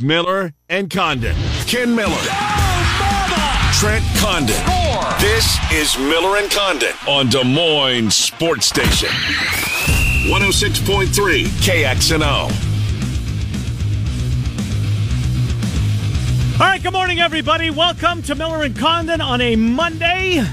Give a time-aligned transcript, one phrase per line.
[0.00, 1.34] Miller and Condon.
[1.66, 2.14] Ken Miller.
[3.74, 4.54] Trent Condon.
[5.18, 9.08] This is Miller and Condon on Des Moines Sports Station.
[10.28, 12.22] 106.3 KXNO.
[16.54, 17.70] All right, good morning, everybody.
[17.70, 20.46] Welcome to Miller and Condon on a Monday.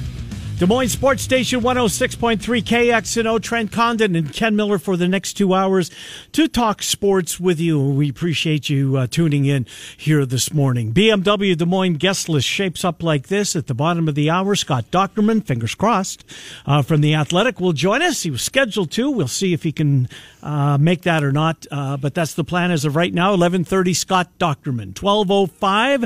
[0.57, 3.39] Des Moines Sports Station 106.3 KXNO.
[3.39, 5.91] Trent Condon and Ken Miller for the next two hours
[6.31, 7.79] to talk sports with you.
[7.79, 10.93] We appreciate you uh, tuning in here this morning.
[10.93, 14.55] BMW Des Moines guest list shapes up like this at the bottom of the hour.
[14.55, 16.25] Scott Dochterman, fingers crossed,
[16.65, 18.23] uh, from The Athletic will join us.
[18.23, 19.11] He was scheduled to.
[19.11, 20.09] We'll see if he can
[20.47, 21.67] uh, make that or not.
[21.69, 23.31] Uh, but that's the plan as of right now.
[23.31, 24.99] 1130 Scott Dochterman.
[24.99, 26.01] 1205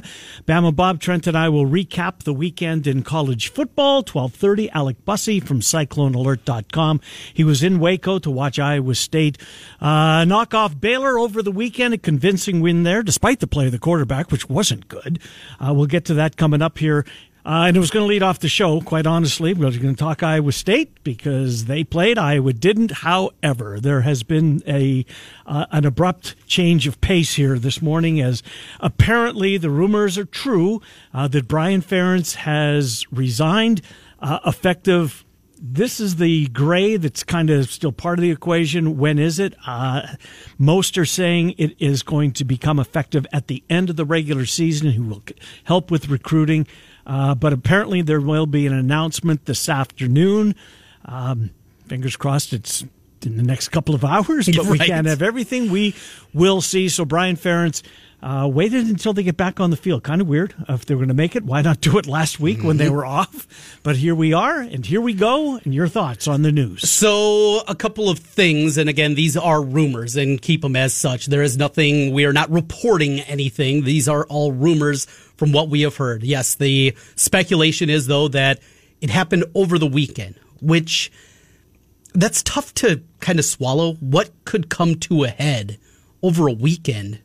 [0.48, 3.98] Bama Bob Trent and I will recap the weekend in college football.
[3.98, 7.02] 1230 Alec Bussey from CycloneAlert.com.
[7.32, 9.38] He was in Waco to watch Iowa State
[9.80, 11.94] uh, knock off Baylor over the weekend.
[11.94, 15.20] A convincing win there, despite the play of the quarterback, which wasn't good.
[15.60, 17.06] Uh, we'll get to that coming up here
[17.44, 19.54] uh, and it was going to lead off the show, quite honestly.
[19.54, 22.92] We are going to talk Iowa State because they played, Iowa didn't.
[22.92, 25.06] However, there has been a
[25.48, 28.44] uh, an abrupt change of pace here this morning, as
[28.80, 30.82] apparently the rumors are true
[31.14, 33.82] uh, that Brian Ferentz has resigned,
[34.20, 35.26] uh, effective.
[35.64, 38.98] This is the gray that's kind of still part of the equation.
[38.98, 39.56] When is it?
[39.66, 40.16] Uh,
[40.58, 44.46] most are saying it is going to become effective at the end of the regular
[44.46, 44.92] season.
[44.92, 45.24] Who will
[45.66, 46.66] help with recruiting?
[47.06, 50.56] Uh, but apparently, there will be an announcement this afternoon.
[51.06, 51.52] Um,
[51.88, 52.86] fingers crossed it's
[53.24, 54.70] in the next couple of hours, but right.
[54.70, 55.70] we can't have everything.
[55.72, 55.96] We
[56.34, 56.90] will see.
[56.90, 57.84] So, Brian Ferentz
[58.24, 60.04] uh, waited until they get back on the field.
[60.04, 60.54] Kind of weird.
[60.70, 62.68] If they were going to make it, why not do it last week mm-hmm.
[62.68, 62.96] when they mm-hmm.
[62.96, 63.80] were off?
[63.84, 65.58] But here we are, and here we go.
[65.58, 66.90] And your thoughts on the news?
[66.90, 71.26] So, a couple of things, and again, these are rumors, and keep them as such.
[71.28, 72.14] There is nothing.
[72.14, 73.84] We are not reporting anything.
[73.84, 75.06] These are all rumors
[75.42, 76.22] from what we have heard.
[76.22, 78.60] Yes, the speculation is though that
[79.02, 81.12] it happened over the weekend, which
[82.14, 83.94] that's tough to kind of swallow.
[83.94, 85.80] What could come to a head
[86.22, 87.21] over a weekend?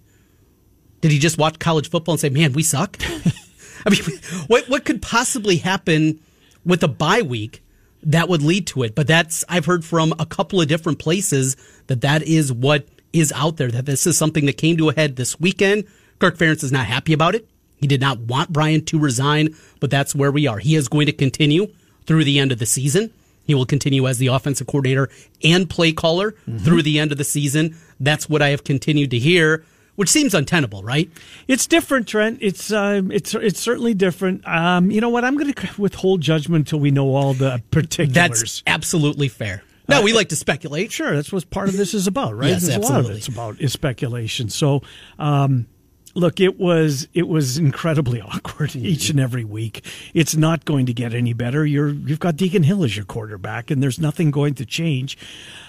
[1.00, 2.96] Did he just watch college football and say, "Man, we suck"?
[3.86, 4.00] I mean,
[4.46, 6.20] what what could possibly happen
[6.64, 7.62] with a bye week
[8.02, 8.94] that would lead to it?
[8.94, 11.56] But that's I've heard from a couple of different places
[11.86, 13.70] that that is what is out there.
[13.70, 15.84] That this is something that came to a head this weekend.
[16.18, 17.48] Kirk Ferentz is not happy about it.
[17.76, 20.58] He did not want Brian to resign, but that's where we are.
[20.58, 21.66] He is going to continue
[22.06, 23.12] through the end of the season.
[23.44, 25.08] He will continue as the offensive coordinator
[25.44, 26.58] and play caller mm-hmm.
[26.58, 27.76] through the end of the season.
[28.00, 29.64] That's what I have continued to hear,
[29.96, 31.10] which seems untenable, right?
[31.48, 32.38] It's different, Trent.
[32.40, 34.46] It's uh, it's it's certainly different.
[34.46, 35.24] Um, you know what?
[35.24, 38.12] I'm going to withhold judgment until we know all the particulars.
[38.14, 39.62] That's absolutely fair.
[39.88, 40.92] No, uh, we like to speculate.
[40.92, 42.50] Sure, that's what part of this is about, right?
[42.50, 42.86] yes, absolutely.
[42.86, 44.48] A lot of it's about is speculation.
[44.48, 44.82] So,
[45.18, 45.66] um,
[46.16, 49.84] look, it was it was incredibly awkward each and every week.
[50.14, 51.64] It's not going to get any better.
[51.64, 55.16] You're you've got Deacon Hill as your quarterback, and there's nothing going to change.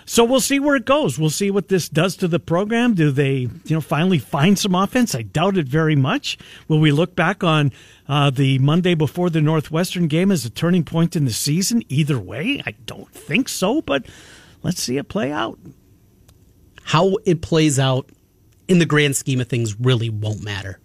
[0.06, 1.20] So we'll see where it goes.
[1.20, 2.94] We'll see what this does to the program.
[2.94, 5.14] Do they, you know, finally find some offense?
[5.14, 6.38] I doubt it very much.
[6.70, 7.74] Will we look back on
[8.08, 11.84] uh, the Monday before the Northwestern game as a turning point in the season?
[11.90, 13.82] Either way, I don't think so.
[13.82, 14.06] But
[14.64, 15.60] let's see it play out.
[16.84, 18.10] How it plays out
[18.68, 20.80] in the grand scheme of things really won't matter.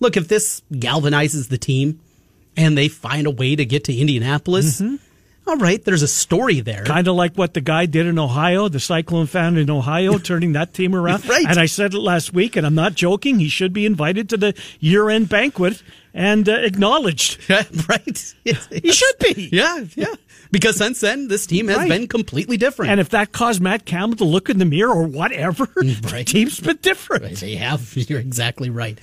[0.00, 2.00] Look, if this galvanizes the team
[2.56, 4.96] and they find a way to get to Indianapolis, mm-hmm.
[5.48, 6.84] all right, there's a story there.
[6.84, 10.52] Kind of like what the guy did in Ohio, the Cyclone fan in Ohio, turning
[10.52, 11.24] that team around.
[11.28, 11.46] right.
[11.46, 13.38] And I said it last week, and I'm not joking.
[13.38, 17.38] He should be invited to the year end banquet and uh, acknowledged.
[17.88, 18.34] right.
[18.44, 19.48] he should be.
[19.52, 20.14] Yeah, yeah.
[20.54, 21.88] Because since then, this team has right.
[21.88, 22.92] been completely different.
[22.92, 26.00] And if that caused Matt Campbell to look in the mirror or whatever, right.
[26.00, 27.24] the team's been different.
[27.24, 27.34] Right.
[27.34, 27.92] They have.
[28.08, 28.96] You're exactly right.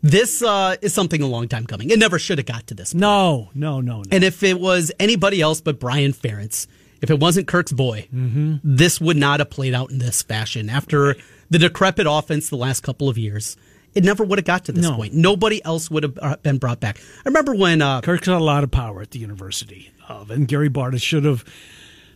[0.00, 1.90] This uh, is something a long time coming.
[1.90, 3.02] It never should have got to this point.
[3.02, 4.04] No, no, no, no.
[4.10, 6.68] And if it was anybody else but Brian Ferentz,
[7.02, 8.56] if it wasn't Kirk's boy, mm-hmm.
[8.64, 10.70] this would not have played out in this fashion.
[10.70, 11.16] After
[11.50, 13.58] the decrepit offense the last couple of years,
[13.94, 14.96] it never would have got to this no.
[14.96, 15.14] point.
[15.14, 16.98] Nobody else would have uh, been brought back.
[16.98, 20.30] I remember when uh, Kirk's got a lot of power at the university of.
[20.30, 21.44] And Gary Barta should have.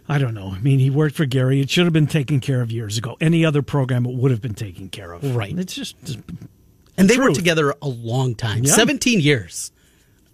[0.08, 0.52] I don't know.
[0.52, 1.60] I mean, he worked for Gary.
[1.60, 3.16] It should have been taken care of years ago.
[3.20, 5.36] Any other program, it would have been taken care of.
[5.36, 5.56] Right.
[5.56, 6.02] It's just.
[6.04, 6.18] just
[6.96, 7.28] and they truth.
[7.28, 8.72] were together a long time yeah.
[8.72, 9.70] 17 years.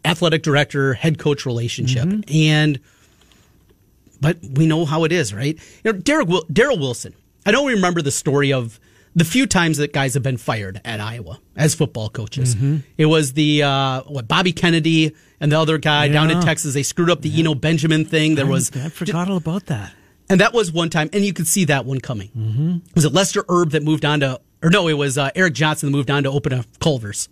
[0.04, 2.04] Athletic director, head coach relationship.
[2.04, 2.34] Mm-hmm.
[2.34, 2.80] And.
[4.20, 5.58] But we know how it is, right?
[5.82, 7.14] You know, Daryl Wilson.
[7.44, 8.80] I don't remember the story of
[9.14, 12.54] the few times that guys have been fired at Iowa as football coaches.
[12.54, 12.78] Mm-hmm.
[12.98, 16.12] It was the uh, what Bobby Kennedy and the other guy yeah.
[16.12, 16.74] down in Texas.
[16.74, 17.40] They screwed up the yeah.
[17.40, 18.34] Eno Benjamin thing.
[18.34, 19.92] There was I forgot all about that.
[20.28, 22.28] And that was one time, and you could see that one coming.
[22.28, 22.76] Mm-hmm.
[22.94, 25.90] Was it Lester Erb that moved on to Or no, it was uh, Eric Johnson
[25.90, 27.28] that moved on to open a Culver's.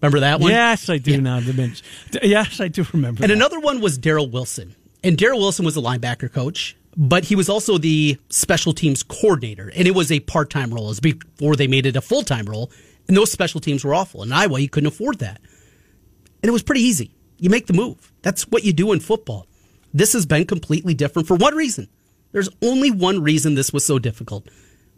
[0.00, 0.50] Remember that one?
[0.50, 1.20] Yes, I do Yeah.
[1.20, 1.38] now.
[1.40, 1.82] The bench.
[2.22, 3.22] Yes, I do remember.
[3.22, 3.36] And that.
[3.36, 4.74] another one was Daryl Wilson.
[5.04, 9.72] And Daryl Wilson was a linebacker coach, but he was also the special teams coordinator.
[9.74, 10.90] And it was a part time role.
[10.90, 12.70] As before they made it a full time role.
[13.08, 14.22] And those special teams were awful.
[14.22, 15.40] In Iowa, you couldn't afford that.
[16.42, 17.14] And it was pretty easy.
[17.38, 18.12] You make the move.
[18.22, 19.46] That's what you do in football.
[19.92, 21.88] This has been completely different for one reason.
[22.30, 24.48] There's only one reason this was so difficult.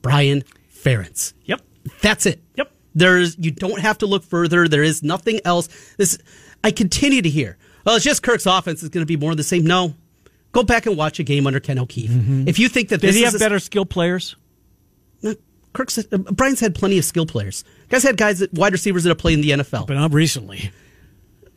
[0.02, 1.32] Brian Ferentz.
[1.44, 1.62] Yep.
[2.02, 2.42] That's it.
[2.56, 2.72] Yep.
[2.94, 4.68] There's you don't have to look further.
[4.68, 5.68] There is nothing else.
[5.96, 6.18] This
[6.62, 7.56] I continue to hear.
[7.84, 9.64] Well, it's just Kirk's offense is going to be more of the same.
[9.64, 9.94] No.
[10.54, 12.10] Go back and watch a game under Ken O'Keefe.
[12.10, 12.48] Mm-hmm.
[12.48, 14.36] If you think that Did this he is have a- better skill players?
[15.20, 15.34] No,
[15.72, 17.64] Kirk's uh, Brian's had plenty of skill players.
[17.88, 19.86] Guys had guys that wide receivers that have played in the NFL.
[19.88, 20.70] But not recently.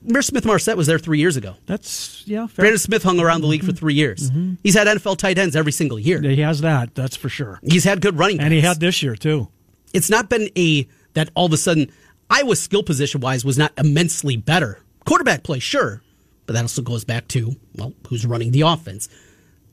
[0.02, 1.56] Mir Smith Marsette was there three years ago.
[1.68, 2.48] That's yeah.
[2.48, 2.64] Fair.
[2.64, 3.78] Brandon Smith hung around the league for mm-hmm.
[3.78, 4.32] three years.
[4.32, 4.56] Mm-hmm.
[4.64, 6.22] He's had NFL tight ends every single year.
[6.22, 6.96] He has that.
[6.96, 7.60] That's for sure.
[7.64, 8.40] He's had good running.
[8.40, 9.50] And he had this year too.
[9.94, 11.92] it's not been a that all of a sudden
[12.30, 14.80] Iowa's skill position wise was not immensely better.
[15.06, 16.02] Quarterback play, sure,
[16.48, 19.08] but that also goes back to well, who's running the offense.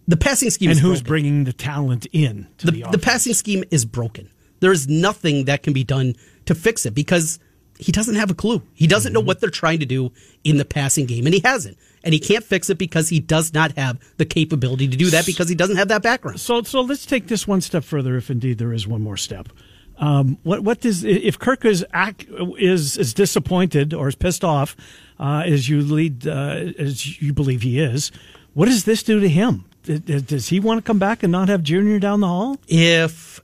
[0.06, 1.08] The passing scheme And who's broken.
[1.08, 4.30] bringing the talent in to the, the, the, passing scheme is broken.
[4.60, 7.38] There is nothing that can be done to fix it because
[7.78, 8.62] he doesn't have a clue.
[8.74, 9.14] He doesn't Mm-hmm.
[9.14, 10.12] know what they're trying to do
[10.44, 11.78] in the passing game, and he hasn't.
[12.02, 15.24] And he can't fix it because he does not have the capability to do that
[15.24, 16.38] because he doesn't have that background.
[16.38, 19.48] So so let's take this one step further, if indeed there is one more step.
[19.96, 22.26] Um, what what does if Kirk is act,
[22.58, 24.76] is is disappointed or is pissed off
[25.18, 28.10] uh, as you lead uh, as you believe he is?
[28.54, 29.64] What does this do to him?
[29.82, 32.56] Does he want to come back and not have Junior down the hall?
[32.68, 33.40] If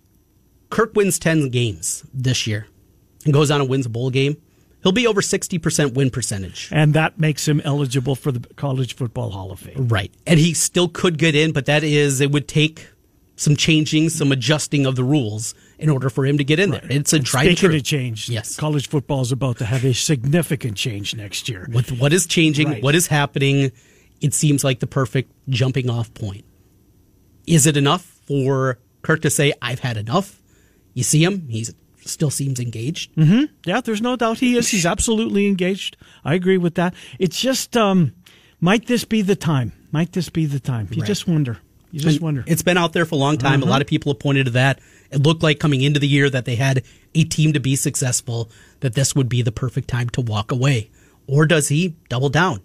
[0.70, 2.66] Kirk wins 10 games this year
[3.24, 4.36] and goes on and wins a bowl game,
[4.82, 6.68] he'll be over 60% win percentage.
[6.72, 9.88] And that makes him eligible for the College Football Hall of Fame.
[9.88, 10.12] Right.
[10.26, 12.88] And he still could get in, but that is, it would take
[13.36, 16.86] some changing, some adjusting of the rules in order for him to get in there.
[16.90, 18.56] It's a And tried Speaking of change, Yes.
[18.56, 21.68] college football is about to have a significant change next year.
[21.72, 22.82] With what is changing, Right.
[22.82, 23.72] what is happening,
[24.20, 26.44] it seems like the perfect jumping off point.
[27.46, 30.40] Is it enough for Kirk to say, I've had enough?
[30.94, 31.66] You see him, he
[32.04, 33.10] still seems engaged.
[33.64, 34.68] Yeah, there's no doubt he is.
[34.68, 35.96] He's absolutely engaged.
[36.24, 36.94] I agree with that.
[37.18, 38.12] It's just, um,
[38.60, 39.72] might this be the time?
[39.92, 40.88] Might this be the time?
[40.90, 41.06] You Right.
[41.06, 41.58] just wonder.
[41.92, 42.44] You just And wonder.
[42.46, 43.62] It's been out there for a long time.
[43.62, 44.78] A lot of people have pointed to that.
[45.10, 46.82] It looked like coming into the year that they had
[47.14, 50.90] a team to be successful, that this would be the perfect time to walk away.
[51.26, 52.60] Or does he double down?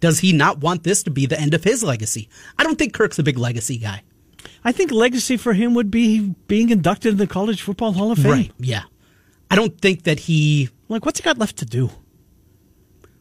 [0.00, 2.28] Does he not want this to be the end of his legacy?
[2.58, 4.02] I don't think Kirk's a big legacy guy.
[4.64, 8.18] I think legacy for him would be being inducted in the College Football Hall of
[8.18, 8.30] Fame.
[8.32, 8.50] Right.
[8.58, 8.82] Yeah.
[9.50, 11.86] I don't think that he Like, what's he got left to do?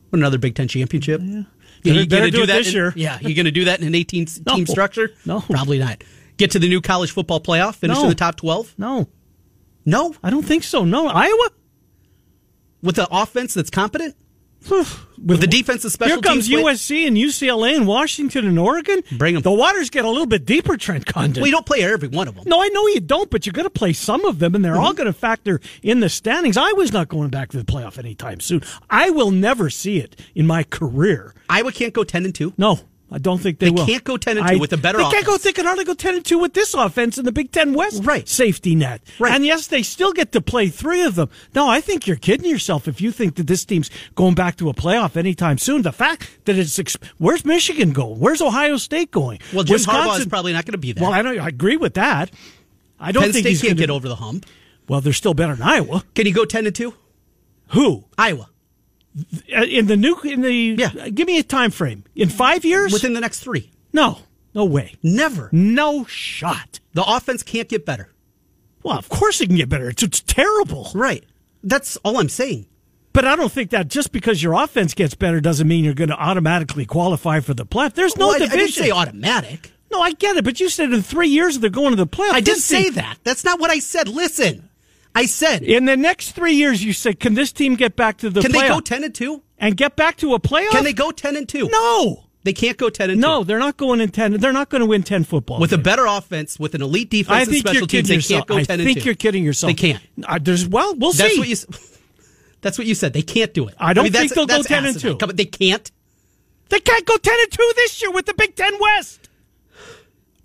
[0.10, 1.22] what, another Big Ten championship.
[1.24, 1.44] Yeah.
[1.84, 2.94] Better- better do it this in- year.
[2.96, 4.56] Yeah, you're going to do that in an 18 No.
[4.56, 5.12] team structure?
[5.26, 5.42] No.
[5.42, 6.04] probably not.
[6.38, 8.04] Get to the new college football playoff, finish No.
[8.04, 8.74] in the top 12?
[8.78, 9.08] No,
[9.86, 10.86] No, I don't think so.
[10.86, 11.50] No, Iowa.
[12.82, 14.16] with an offense that's competent,
[14.70, 19.02] with the defensive special Here comes USC and UCLA and Washington and Oregon.
[19.18, 19.42] Bring them.
[19.44, 21.42] The waters get a little bit deeper, Trent Condon.
[21.42, 22.44] Well, you don't play every one of them.
[22.48, 24.74] No, I know you don't, but you're going to play some of them, and they're
[24.74, 24.84] Mm-hmm.
[24.84, 26.58] all going to factor in the standings.
[26.58, 28.62] I was not going back to the playoff anytime soon.
[28.90, 31.34] I will never see it in my career.
[31.50, 32.54] Iowa can't go 10 and 2.
[32.58, 32.80] No,
[33.14, 33.86] I don't think they, They will.
[33.86, 35.12] can't go 10 and 2 with a better offense.
[35.12, 35.38] They can't go.
[35.38, 38.06] They can hardly go ten and two with this offense in the Big Ten West
[38.06, 38.28] Right.
[38.28, 39.02] safety net.
[39.20, 39.34] Right.
[39.34, 41.30] And yes, they still get to play three of them.
[41.54, 44.70] No, I think you're kidding yourself if you think that this team's going back to
[44.70, 45.82] a playoff anytime soon.
[45.82, 46.80] The fact that it's
[47.18, 48.18] where's Michigan going?
[48.20, 49.40] Where's Ohio State going?
[49.54, 51.02] Well, Jim Harbaugh is probably not going to be there.
[51.04, 51.32] Well, I know.
[51.44, 52.32] I agree with that.
[52.98, 54.46] I don't Penn think State he's can't gonna, get over the hump.
[54.88, 56.06] Well, they're still better than Iowa.
[56.16, 56.94] Can you go 10 and 2?
[57.70, 58.50] Who Iowa.
[59.56, 60.54] Uh, in the new in the?
[60.54, 61.10] Yeah.
[61.10, 62.04] Give me a time frame.
[62.16, 62.94] In five years?
[62.94, 63.70] Within the next 3.
[63.94, 64.20] no,
[64.54, 64.96] no way.
[65.04, 65.50] Never.
[65.52, 66.80] No shot.
[66.94, 68.10] The offense can't get better.
[68.84, 69.90] Well, of course it can get better.
[69.90, 70.90] It's, it's terrible.
[70.96, 71.24] Right.
[71.64, 72.66] That's all I'm saying.
[73.14, 76.10] But I don't think that just because your offense gets better doesn't mean you're going
[76.10, 77.94] to automatically qualify for the playoff.
[77.94, 78.60] There's no Well, I, I division.
[78.60, 79.72] didn't say automatic.
[79.92, 80.46] no, I get it.
[80.46, 82.32] But you said in three years they're going to the playoff.
[82.32, 83.18] I didn't say that.
[83.26, 84.08] That's not what I said.
[84.08, 84.70] Listen.
[85.14, 88.30] I said, In the next three years, you said, can this team get back to
[88.30, 89.42] the can playoff they go 10 and 2?
[89.58, 90.72] and get back to a playoff?
[90.72, 91.70] Can they go 10 and 2?
[91.70, 92.24] No.
[92.44, 93.28] They can't go 10 and 2.
[93.28, 94.34] No, they're not going in ten.
[94.34, 95.60] They're not going to win ten football.
[95.60, 98.16] With a better offense, with an elite defense I and special you're teams, kidding they
[98.16, 98.48] yourself.
[98.48, 99.70] can't go 10 I and think you're kidding yourself.
[99.70, 100.04] They can't.
[100.24, 101.40] Uh, there's well, we'll That's see.
[101.40, 101.56] what you.
[102.62, 103.14] That's what you said.
[103.14, 103.76] They can't do it.
[103.78, 105.14] I don't mean, think they'll go that's 10 and asinine.
[105.14, 105.18] 2.
[105.20, 105.92] Come on, they can't.
[106.70, 109.30] they can't go ten and two this year with the Big Ten West.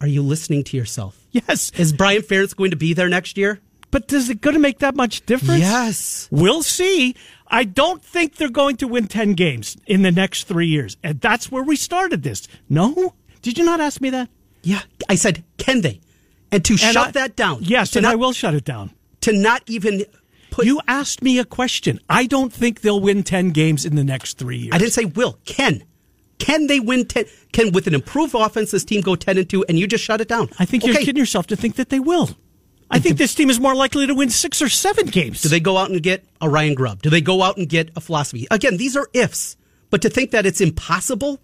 [0.00, 1.18] Are you listening to yourself?
[1.30, 3.60] Yes, Is Brian Ferentz going to be there next year?
[3.90, 5.60] But is it going to make that much difference?
[5.60, 6.28] Yes.
[6.30, 7.14] We'll see.
[7.48, 10.96] I don't think they're going to win 10 games in the next three years.
[11.04, 12.48] And that's where we started this.
[12.68, 13.14] No?
[13.42, 14.28] Did you not ask me that?
[14.62, 14.82] Yeah.
[15.08, 16.00] I said, can they?
[16.50, 17.58] And to And shut I- that down.
[17.62, 18.90] Yes, and not, I will shut it down.
[19.22, 20.04] to not even
[20.50, 20.66] put.
[20.66, 22.00] You asked me a question.
[22.10, 24.70] I don't think they'll win 10 games in the next three years.
[24.74, 25.38] I didn't say will.
[25.44, 25.84] Can.
[26.38, 27.24] Can they win 10?
[27.52, 30.20] Can, with an improved offense, this team go 10 and 2 and you just shut
[30.20, 30.50] it down?
[30.58, 32.30] I think you're kidding yourself to think that they will.
[32.90, 35.42] I think this team is more likely to win six or seven games.
[35.42, 37.02] Do they go out and get a Ryan Grubb?
[37.02, 38.46] Do they go out and get a philosophy?
[38.50, 39.56] Again, these are ifs,
[39.90, 41.40] but to think that it's impossible,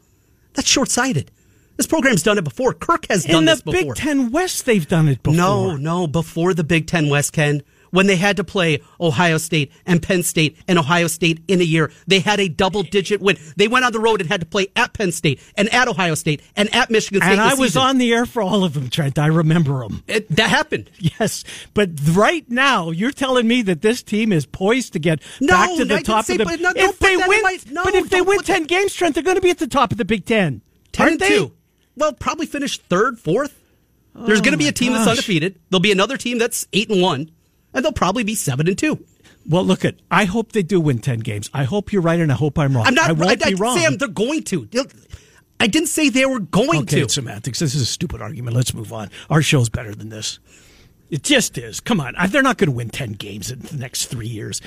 [0.54, 1.30] that's short sighted.
[1.76, 2.74] This program's done it before.
[2.74, 3.80] Kirk has done this before.
[3.80, 3.94] In the.
[3.94, 5.36] Big Ten West, they've done it before.
[5.36, 9.70] No, no, before the Big Ten West, Ken, when they had to play Ohio State
[9.86, 13.36] and Penn State and Ohio State in a year, they had a double digit win.
[13.56, 16.14] They went on the road and had to play at Penn State and at Ohio
[16.16, 17.30] State and at Michigan State.
[17.32, 17.82] And I was season.
[17.82, 19.18] on the air for all of them, Trent.
[19.18, 20.02] I remember them.
[20.08, 20.90] It, that happened.
[20.98, 21.44] Yes,
[21.74, 25.76] but right now you're telling me that this team is poised to get No, back
[25.76, 26.44] to the I top say- of the.
[26.46, 29.14] but no, if they win, my- no, but if they win ten that- games, Trent,
[29.14, 30.62] they're going to be at the top of the Big Ten.
[30.92, 31.36] 10 Aren't and they?
[31.38, 31.52] 2.
[31.96, 33.60] Well, probably finish third, fourth.
[34.14, 35.58] There's oh going to be a team that's undefeated.
[35.70, 37.30] There'll be another team that's 8 and 1,
[37.74, 39.04] and they'll probably be 7 and 2.
[39.48, 39.96] Well, look at.
[40.10, 41.50] I hope they do win ten games.
[41.52, 42.86] I hope you're right, and I hope I'm wrong.
[42.86, 43.76] I'm not I won't I, be I, wrong.
[43.76, 44.66] Sam, they're going to.
[44.66, 44.86] They'll-
[45.58, 47.02] I didn't say they were going okay, to.
[47.02, 47.58] it's semantics.
[47.58, 48.54] This is a stupid argument.
[48.56, 49.10] Let's move on.
[49.30, 50.38] Our show's better than this.
[51.10, 51.80] It just is.
[51.80, 54.60] Come on, I- they're not going to win ten games in the next three years.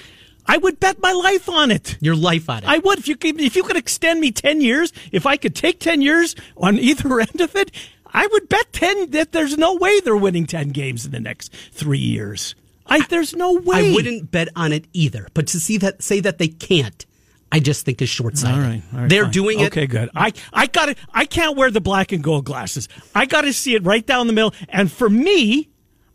[0.45, 1.97] I would bet my life on it.
[2.01, 2.67] Your life on it.
[2.67, 4.91] I would if you could, if you could extend me ten years.
[5.13, 7.71] If I could take ten years on either end of it,
[8.13, 11.53] I would bet ten that there's no way they're winning ten games in the next
[11.71, 12.55] three years.
[12.87, 13.91] I there's no way.
[13.91, 15.27] I wouldn't bet on it either.
[15.33, 17.05] But to see that say that they can't,
[17.51, 18.59] I just think is short sighted.
[18.63, 19.31] All right, all right, They're fine.
[19.31, 19.67] doing it.
[19.67, 20.09] Okay, good.
[20.15, 20.97] I I got it.
[21.13, 22.87] I can't wear the black and gold glasses.
[23.13, 24.53] I got to see it right down the middle.
[24.69, 25.69] And for me,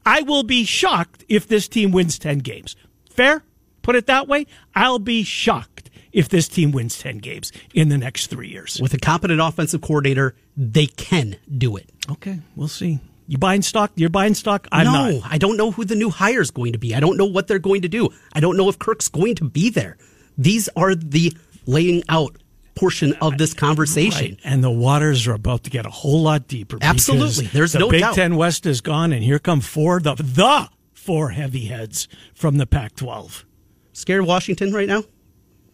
[0.07, 2.77] I will be shocked if this team wins ten games.
[3.11, 3.43] Fair?
[3.83, 4.47] Put it that way.
[4.75, 8.79] I'll be shocked if this team wins ten games in the next three years.
[8.81, 11.89] With a competent offensive coordinator, they can do it.
[12.11, 12.99] Okay, we'll see.
[13.31, 13.93] You buying stock?
[13.95, 14.67] You're buying stock.
[14.73, 15.23] I'm no, not.
[15.25, 16.97] I don't know who the new hire is going to be.
[16.97, 18.09] I don't know what they're going to do.
[18.33, 19.99] I don't know if Kirk's going to be there.
[20.37, 21.33] These are the
[21.65, 22.35] laying out
[22.75, 24.33] portion of this conversation.
[24.33, 24.41] Right.
[24.43, 26.79] And the waters are about to get a whole lot deeper.
[26.83, 27.47] Absolutely.
[27.47, 28.17] There's the no Big doubt.
[28.17, 32.67] Ten West is gone, and here come four the the four heavy heads from the
[32.67, 33.45] Pac-12.
[33.93, 35.05] Scared Washington right now?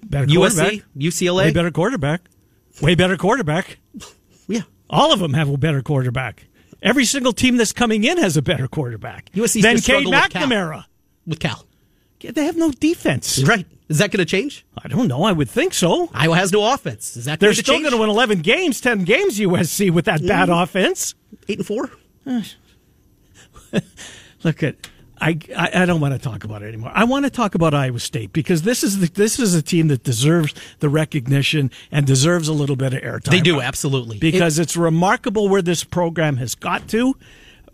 [0.04, 0.82] Better USC.
[0.94, 1.36] UCLA?
[1.36, 2.20] way better quarterback,
[2.82, 3.78] way better quarterback.
[4.48, 4.60] Yeah.
[4.88, 6.46] All of them have a better quarterback.
[6.82, 10.30] Every single team that's coming in has a better quarterback USC's than Cade struggled with
[10.30, 10.46] Cal.
[10.46, 10.84] McNamara.
[11.26, 11.66] With Cal.
[12.20, 13.42] They have no defense.
[13.44, 13.66] Right.
[13.88, 14.66] Is that going to change?
[14.82, 15.22] I don't know.
[15.22, 16.10] I would think so.
[16.12, 17.16] Iowa has no offense.
[17.16, 20.06] Is that They're going to still going to win 11 games, 10 games, USC, with
[20.06, 20.58] that bad Mm-hmm.
[20.62, 21.14] offense.
[21.48, 21.90] Eight and four?
[24.42, 24.76] Look at
[25.20, 26.92] I, I I don't want to talk about it anymore.
[26.94, 29.88] I want to talk about Iowa State because this is the, this is a team
[29.88, 33.30] that deserves the recognition and deserves a little bit of airtime.
[33.30, 34.18] They do, absolutely.
[34.18, 37.16] because it's remarkable where this program has got to.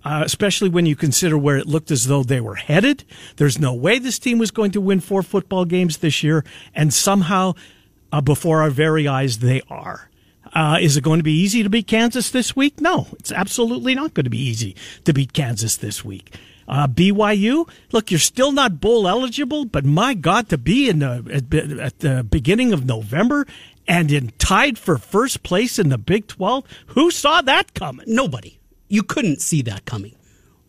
[0.04, 3.04] Uh, especially when you consider where it looked as though they were headed.
[3.36, 6.44] There's no way this team was going to win four football games this year,
[6.74, 7.52] and somehow,
[8.10, 10.10] uh, before our very eyes, they are.
[10.52, 12.80] Uh, is it going to be easy to beat Kansas this week?
[12.80, 16.34] No, it's absolutely not going to be easy to beat Kansas this week.
[16.68, 21.22] Uh, BYU, look, you're still not bowl eligible, but my God, to be in the
[21.32, 23.46] at, at the beginning of November
[23.88, 28.04] and in tied for first place in the Big 12, who saw that coming?
[28.08, 28.60] Nobody.
[28.88, 30.14] You couldn't see that coming.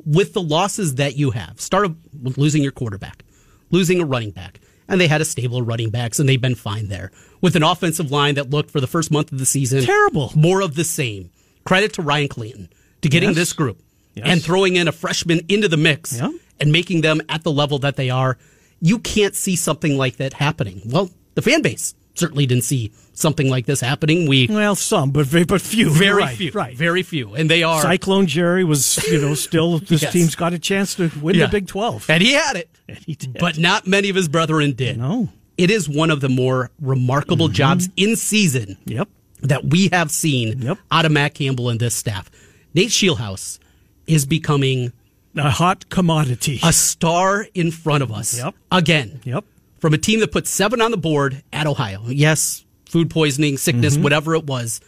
[0.05, 3.23] With the losses that you have, start with losing your quarterback,
[3.69, 6.55] losing a running back, and they had a stable of running backs, and they've been
[6.55, 7.11] fine there.
[7.39, 10.31] With an offensive line that looked for the first month of the season Terrible.
[10.35, 11.29] more of the same.
[11.63, 12.69] Credit to Ryan Clanton
[13.01, 13.35] to getting Yes.
[13.37, 13.79] this group
[14.15, 14.25] Yes.
[14.27, 16.29] and throwing in a freshman into the mix Yeah.
[16.59, 18.37] and making them at the level that they are.
[18.79, 20.81] You can't see something like that happening.
[20.85, 24.27] Well, the fan base certainly didn't see something like this happening.
[24.27, 25.89] We Well, some, but very, but few.
[25.89, 26.75] very Right, few, Right.
[26.77, 30.13] very few, and they are Cyclone Jerry was, you know, still this Yes.
[30.13, 31.45] team's got a chance to win Yeah.
[31.47, 32.07] the Big 12.
[32.09, 32.69] and he had it.
[32.87, 33.37] And he did.
[33.39, 34.97] but not many of his brethren did.
[34.97, 35.29] No.
[35.57, 37.53] It is one of the more remarkable mm-hmm.
[37.55, 39.07] jobs in season Yep.
[39.41, 40.77] that we have seen Yep.
[40.91, 42.29] out of Matt Campbell and this staff.
[42.75, 43.59] Nate Scheelhaase
[44.07, 44.91] is becoming
[45.35, 46.59] A hot commodity.
[46.63, 48.37] a star in front of us.
[48.37, 48.55] Yep.
[48.71, 49.21] Again.
[49.23, 49.45] Yep.
[49.79, 52.03] From a team that put seven on the board at Ohio.
[52.07, 54.03] Yes, food poisoning, sickness, Mm-hmm.
[54.03, 54.79] whatever it was.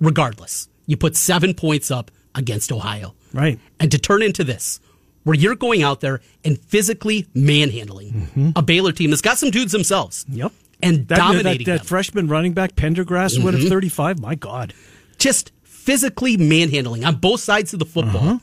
[0.00, 3.14] Regardless, you put seven points up against Ohio.
[3.32, 3.58] Right.
[3.80, 4.78] And to turn into this,
[5.24, 9.72] where you're going out there and physically manhandling a Baylor team that's got some dudes
[9.72, 10.24] themselves.
[10.24, 10.38] Mm-hmm.
[10.38, 10.52] Yep.
[10.82, 11.78] And That, dominating that, that.
[11.80, 11.86] Mm-hmm.
[11.86, 14.20] freshman running back, Pendergrass, would have 35.
[14.20, 14.74] My God.
[15.18, 15.50] Just
[15.86, 18.28] physically manhandling on both sides of the football.
[18.28, 18.38] Uh-huh.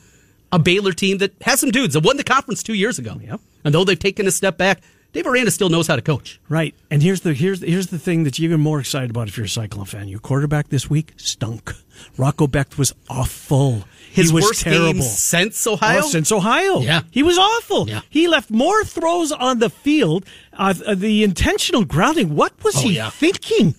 [0.54, 3.20] A Baylor team that has some dudes that won the conference two years ago.
[3.22, 3.40] Yep.
[3.66, 4.82] And though they've taken a step back,
[5.12, 6.40] Dave Aranda still knows how to coach.
[6.48, 6.76] Right.
[6.92, 9.48] And here's the here's here's the thing that you're even more excited about if you're
[9.48, 10.08] a Cyclone fan.
[10.08, 11.72] Your quarterback this week stunk.
[12.18, 13.84] Rocco Becht was awful.
[14.12, 14.94] His he was worst terrible.
[14.94, 16.02] game since Ohio.
[16.04, 16.80] Oh, since Ohio.
[16.82, 17.02] Yeah.
[17.10, 17.90] He was awful.
[17.90, 18.02] Yeah.
[18.12, 20.24] He left more throws on the field.
[20.54, 22.36] Uh, the intentional grounding.
[22.36, 23.10] What was Oh, he yeah.
[23.10, 23.74] thinking?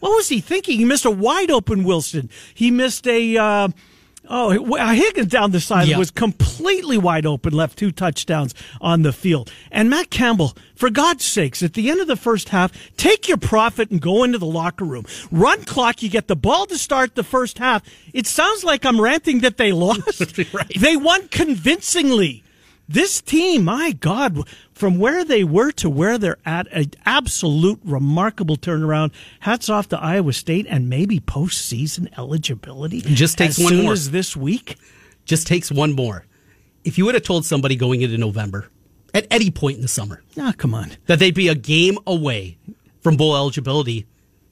[0.00, 0.78] What was he thinking?
[0.78, 2.30] He missed a wide open Wilson.
[2.54, 3.36] He missed a.
[3.36, 3.68] Uh,
[4.26, 4.50] Oh,
[4.94, 9.52] Higgins down the side was completely wide open, left two touchdowns on the field.
[9.70, 13.36] And Matt Campbell, for God's sakes, at the end of the first half, take your
[13.36, 15.04] profit and go into the locker room.
[15.30, 17.82] Run clock, you get the ball to start the first half.
[18.14, 20.38] It sounds like I'm ranting that they lost.
[20.54, 20.72] Right.
[20.80, 22.43] They won convincingly.
[22.88, 28.56] This team, my God, from where they were to where they're at, an absolute remarkable
[28.56, 29.12] turnaround.
[29.40, 33.00] Hats off to Iowa State and maybe postseason eligibility.
[33.00, 33.92] just takes one more.
[33.94, 34.76] as this week.
[35.24, 36.26] Just takes one more.
[36.84, 38.68] If you would have told somebody going into November,
[39.14, 40.92] at any point in the summer, Ah, come on.
[41.06, 42.58] that they'd be a game away
[43.00, 44.04] from bowl eligibility,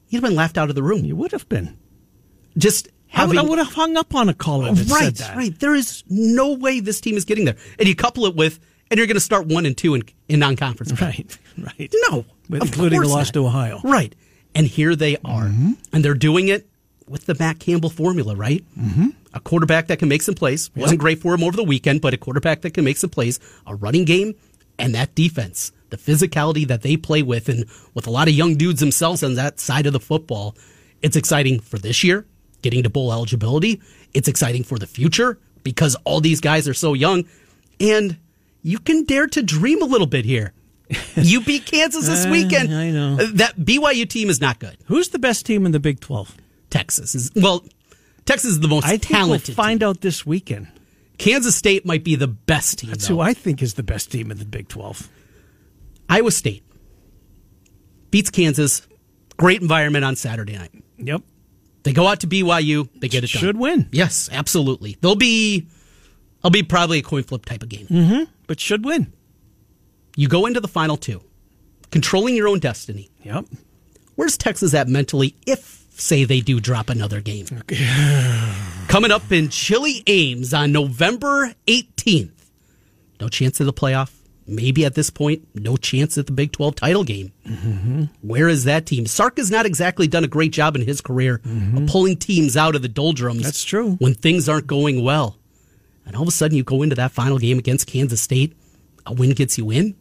[0.09, 1.05] you'd have been laughed out of the room.
[1.05, 1.77] You would have been.
[2.57, 5.37] Just I would, I would have hung up on a caller that right, said that.
[5.37, 5.59] right.
[5.59, 8.97] There is no way this team is getting there, and you couple it with, and
[8.97, 10.99] you're going to start one and two in, in non-conference.
[11.01, 11.93] Right, right.
[12.09, 13.33] No, With- including the loss not.
[13.33, 13.79] to Ohio.
[13.83, 14.15] Right,
[14.55, 16.67] and here they are, and they're doing it
[17.07, 18.35] with the Matt Campbell formula.
[18.35, 19.09] Right, mm-hmm.
[19.33, 20.71] a quarterback that can make some plays.
[20.75, 23.39] wasn't great for him over the weekend, but a quarterback that can make some plays.
[23.67, 24.33] A running game
[24.79, 28.55] and that defense, the physicality that they play with, and with a lot of young
[28.55, 30.55] dudes themselves on that side of the football,
[31.01, 32.25] it's exciting for this year,
[32.63, 33.79] getting to bowl eligibility.
[34.15, 37.25] It's exciting for the future because all these guys are so young,
[37.79, 38.17] and
[38.63, 40.53] you can dare to dream a little bit here.
[41.15, 42.73] You beat Kansas this Uh, weekend.
[42.73, 43.15] I know.
[43.15, 44.77] That BYU team is not good.
[44.85, 46.35] Who's the best team in the Big 12?
[46.69, 47.63] Texas is well.
[48.25, 49.49] Texas is the most I think talented.
[49.49, 49.89] we'll find team.
[49.89, 50.67] out this weekend.
[51.17, 52.89] Kansas State might be the best team.
[52.89, 53.15] That's though.
[53.15, 55.07] who I think is the best team in the Big 12.
[56.09, 56.63] Iowa State
[58.11, 58.85] beats Kansas.
[59.37, 60.71] Great environment on Saturday night.
[60.97, 61.21] Yep.
[61.83, 62.89] They go out to BYU.
[62.99, 63.41] They get it done.
[63.41, 63.89] Should win.
[63.91, 64.97] Yes, absolutely.
[65.01, 65.67] They'll be.
[66.43, 67.87] I'll be probably a coin flip type of game.
[67.87, 68.23] Mm-hmm.
[68.47, 69.13] But should win.
[70.15, 71.23] You go into the final two,
[71.91, 73.09] controlling your own destiny.
[73.23, 73.45] Yep.
[74.15, 77.45] Where's Texas at mentally if, say, they do drop another game?
[78.87, 82.31] Coming up in Chilly Ames on November 18th.
[83.19, 84.11] No chance of the playoff.
[84.45, 87.31] Maybe at this point, no chance at the Big 12 title game.
[87.47, 88.03] Mm-hmm.
[88.21, 89.05] Where is that team?
[89.05, 91.85] Sark has not exactly done a great job in his career of mm-hmm.
[91.85, 93.43] pulling teams out of the doldrums.
[93.43, 93.95] That's true.
[93.99, 95.37] When things aren't going well.
[96.05, 98.55] And all of a sudden, you go into that final game against Kansas State.
[99.05, 99.95] A win gets you in.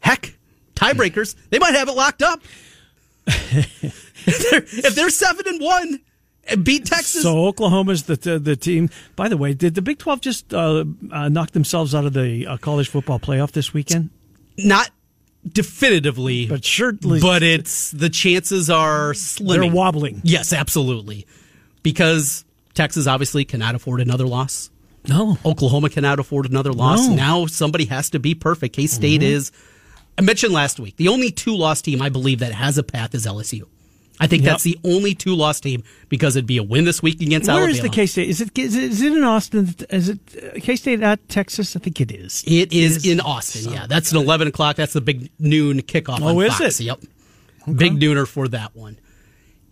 [0.00, 0.38] Heck,
[0.74, 2.40] tiebreakers, they might have it locked up.
[3.26, 6.00] if, they're, if they're seven and one
[6.62, 8.90] beat Texas, So Oklahoma's the, the the team.
[9.16, 12.46] By the way, did the Big 12 just uh, uh, knock themselves out of the
[12.46, 14.10] uh, college football playoff this weekend?
[14.58, 14.90] not
[15.52, 19.60] definitively, But surely, but it's the chances are slimming.
[19.60, 20.20] they're wobbling.
[20.24, 21.26] Yes, absolutely,
[21.82, 24.70] because Texas obviously cannot afford another loss.
[25.08, 25.38] No.
[25.44, 27.00] Oklahoma cannot afford another loss.
[27.00, 27.06] No.
[27.08, 27.16] Mm-hmm.
[27.16, 28.74] Now somebody has to be perfect.
[28.76, 29.52] K State is.
[30.18, 33.14] I mentioned last week the only two loss team I believe that has a path
[33.14, 33.62] is LSU.
[34.18, 34.50] I think Yep.
[34.52, 37.56] that's the only two loss team because it'd be a win this week against Where
[37.58, 37.76] Alabama.
[37.76, 38.28] is the K State?
[38.30, 39.74] Is it is it, is it in Austin?
[39.90, 41.76] Is it uh, K State at Texas?
[41.76, 42.42] I think it is.
[42.46, 43.72] It is in Austin.
[43.72, 44.76] Yeah, that's an eleven o'clock.
[44.76, 46.20] That's the big noon kickoff.
[46.22, 46.80] Oh, is Fox.
[46.80, 46.84] it?
[46.84, 47.00] Yep,
[47.76, 48.98] big nooner for that one.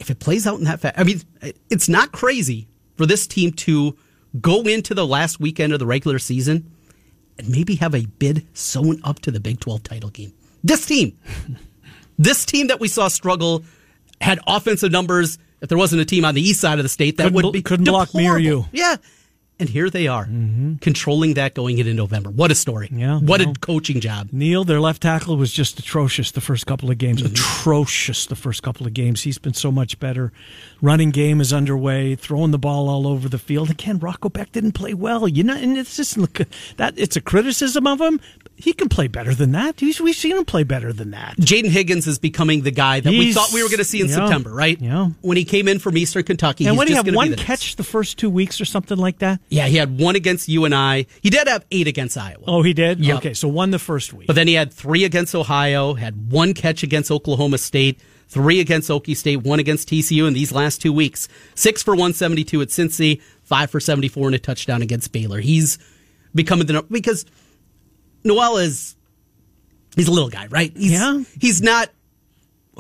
[0.01, 1.23] If it plays out in that fast, I mean,
[1.71, 3.97] it's not crazy for this team to
[4.41, 6.71] go into the last weekend of the regular season
[7.39, 10.35] and maybe have a bid sewn up to the Big Twelve title game.
[10.63, 11.17] This team,
[12.19, 13.65] this team that we saw struggle,
[14.21, 15.39] had offensive numbers.
[15.61, 17.53] If there wasn't a team on the east side of the state that Couldn't would
[17.53, 18.43] be couldn't block me or deplorable.
[18.43, 18.67] you.
[18.73, 18.97] Yeah.
[19.61, 20.75] And here they are, mm-hmm.
[20.81, 22.29] controlling that going into November.
[22.29, 22.89] What a story.
[22.91, 23.51] Yeah, What well.
[23.51, 24.31] a coaching job.
[24.33, 27.23] Neil, their left tackle was just atrocious the first couple of games.
[27.23, 27.35] Mm-hmm.
[27.35, 29.23] Atrocious the first couple of games.
[29.23, 30.33] He's been so much better.
[30.83, 33.71] Running game is underway, throwing the ball all over the field.
[33.71, 35.29] Again, Rocco Becht didn't play well.
[35.29, 36.41] You know, and it's just look
[36.77, 38.21] that it's a criticism of him.
[38.57, 39.81] He can play better than that.
[39.81, 41.37] He's, we've seen him play better than that.
[41.39, 44.09] Jayden Higgins is becoming the guy that we thought we were going to see in
[44.09, 44.81] yeah, September, right?
[44.81, 45.09] yeah.
[45.23, 47.31] When he came in from Eastern Kentucky, And he's what do you just have gonna
[47.31, 49.41] one catch the first two weeks or something like that?
[49.49, 51.07] Yeah, he had one against you and I.
[51.21, 52.45] He did have eight against Iowa.
[52.47, 53.01] Oh, he did.
[53.01, 53.17] Yep.
[53.19, 54.27] Okay, so one the first week.
[54.29, 58.89] But then he had three against Ohio, had one catch against Oklahoma State, three against
[58.89, 61.29] Okie State, one against TCU in these last two weeks.
[61.55, 65.41] Six for 172 at Cincy, five for 74 and a touchdown against Baylor.
[65.41, 65.79] He's
[66.35, 67.25] becoming the because
[68.25, 68.97] Noel is
[69.97, 70.73] he's a little guy, right?
[70.77, 71.23] He's, Yeah.
[71.41, 71.91] He's not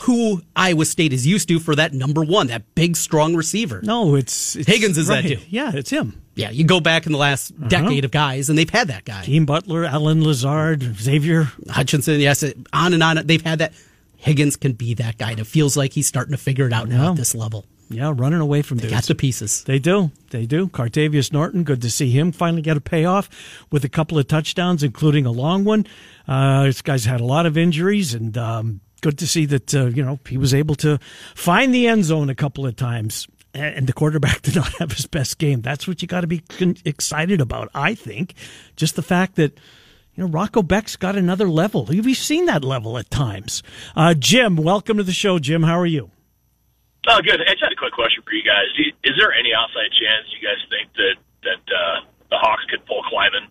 [0.01, 3.81] who Iowa State is used to for that number one, that big, strong receiver.
[3.85, 5.39] No, it's, it's Higgins is that right.
[5.39, 5.45] too.
[5.49, 6.21] Yeah, it's him.
[6.35, 7.69] Yeah, you go back in the last Uh-huh.
[7.69, 9.25] decade of guys, and they've had that guy.
[9.25, 11.53] Dean Butler, Allen Lazard, Xavier.
[11.71, 13.25] Hutchinson, yes, on and on.
[13.25, 13.73] They've had that.
[14.17, 16.89] Higgins can be that guy, and it feels like he's starting to figure it out
[16.89, 17.11] now Yeah.
[17.11, 17.67] at this level.
[17.95, 19.07] Yeah, running away from Got dudes.
[19.09, 19.65] the pieces.
[19.65, 20.11] They do.
[20.31, 20.69] They do.
[20.69, 23.29] Cartevious Norton, good to see him finally get a payoff
[23.71, 25.87] with a couple of touchdowns, including a long one.
[26.27, 29.87] Uh, this guy's had a lot of injuries, and um, good to see that, uh,
[29.87, 30.99] you know, he was able to
[31.35, 33.27] find the end zone a couple of times.
[33.53, 35.61] And the quarterback did not have his best game.
[35.61, 36.43] That's what you got to be
[36.85, 38.35] excited about, I think.
[38.75, 39.53] Just the fact that,
[40.17, 41.85] you know, Rocco Becht's got another level.
[41.85, 43.63] We've seen that level at times.
[43.95, 45.39] Uh, Jim, welcome to the show.
[45.39, 46.11] Jim, how are you?
[47.07, 47.41] Oh, good.
[47.41, 48.65] I just had a quick question for you guys.
[49.05, 53.03] Is there any outside chance you guys think that that uh, the Hawks could pull
[53.03, 53.49] Klieman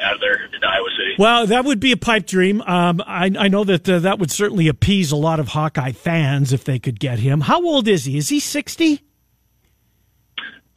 [0.00, 1.14] out of there in Iowa City?
[1.18, 2.62] Well, that would be a pipe dream.
[2.62, 6.52] Um, I, I know that uh, that would certainly appease a lot of Hawkeye fans
[6.52, 7.42] if they could get him.
[7.42, 8.16] How old is he?
[8.16, 9.02] Is he 60?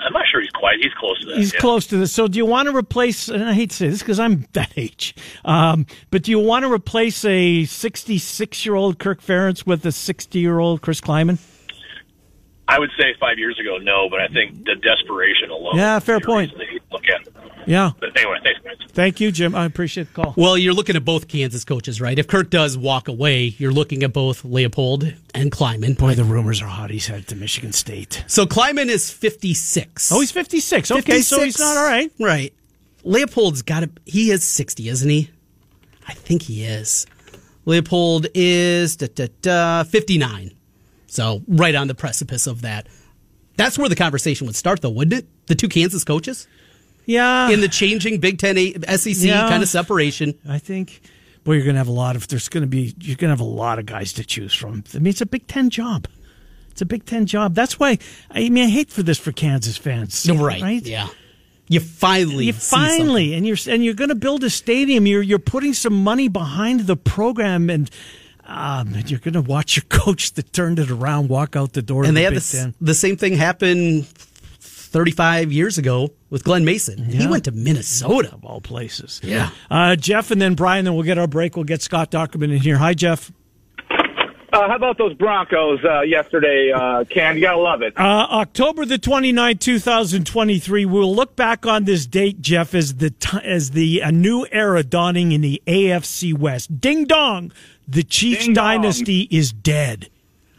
[0.02, 0.78] I'm not sure he's quite.
[0.82, 1.38] He's close to that.
[1.38, 1.60] He's yeah.
[1.60, 2.14] close to this.
[2.14, 4.72] So do you want to replace, and I hate to say this because I'm that
[4.78, 9.86] age, um, but do you want to replace a 66 year old Kirk Ferentz with
[9.86, 11.38] a 60 year old Chris Klieman?
[12.70, 15.76] I would say five years ago, no, but I think the desperation alone.
[15.76, 16.52] Yeah, fair point.
[16.52, 17.68] reason that you'd Look at.
[17.68, 17.92] Yeah.
[18.00, 18.78] But anyway, thanks, guys.
[18.90, 19.54] Thank you, Jim.
[19.54, 20.34] I appreciate the call.
[20.36, 22.18] Well, you're looking at both Kansas coaches, right?
[22.18, 25.98] If Kirk does walk away, you're looking at both Leipold and Klieman.
[25.98, 26.90] Boy, the rumors are hot.
[26.90, 28.24] He's headed to Michigan State.
[28.28, 30.12] So Klieman is 56.
[30.12, 30.92] Oh, he's 56.
[30.92, 32.12] Okay, so he's not all right.
[32.20, 32.54] Right.
[33.06, 33.90] Leipold's got to.
[34.06, 35.30] He is 60, isn't he?
[36.08, 37.06] I think he is.
[37.68, 40.52] Leipold is da, da, da, 59.
[41.10, 42.88] So right on the precipice of that.
[43.58, 45.28] That's where the conversation would start, though, wouldn't it?
[45.48, 46.48] The two Kansas coaches
[47.06, 47.50] Yeah.
[47.50, 49.50] in the changing Big Ten A- SEC Yeah.
[49.50, 50.36] kind of separation.
[50.48, 51.02] I think,
[51.44, 52.28] boy, you're going to have a lot of.
[52.28, 52.94] There's going to be.
[53.02, 54.84] You're going to have a lot of guys to choose from.
[54.96, 56.08] I mean, it's a Big Ten job.
[56.72, 57.54] It's a Big Ten job.
[57.56, 57.98] That's why.
[58.32, 60.30] I mean, I hate for this for Kansas fans.
[60.30, 60.62] Right.
[60.62, 60.86] Right.
[60.86, 61.10] Yeah.
[61.68, 62.46] You finally.
[62.46, 65.06] You see finally, and you're and you're going to build a stadium.
[65.06, 67.90] You're you're putting some money behind the program, and
[68.50, 71.82] um, and you're going to watch your coach that turned it around walk out the
[71.82, 72.04] door.
[72.04, 74.04] and they the had Big the, the same thing happen
[74.60, 77.04] 35 years ago with Glen Mason.
[77.04, 78.34] He went to Minnesota.
[78.34, 79.22] of all places.
[79.24, 79.52] Yeah.
[79.70, 80.86] Uh, Jeff, and then Brian.
[80.86, 81.56] Then we'll get our break.
[81.56, 82.78] We'll get Scott Dochterman in here.
[82.78, 83.32] Hi, Jeff.
[84.52, 87.36] Uh, how about those Broncos uh, yesterday, uh, Cam?
[87.36, 87.94] You gotta love it.
[87.96, 90.86] Uh, October the 29th, 2023.
[90.86, 94.84] We'll look back on this date, Jeff, as the t- as the a new era
[94.84, 96.82] dawning in the AFC West.
[96.82, 97.52] Ding dong,
[97.90, 98.82] the Chiefs Ding dong.
[98.82, 100.10] dynasty is dead.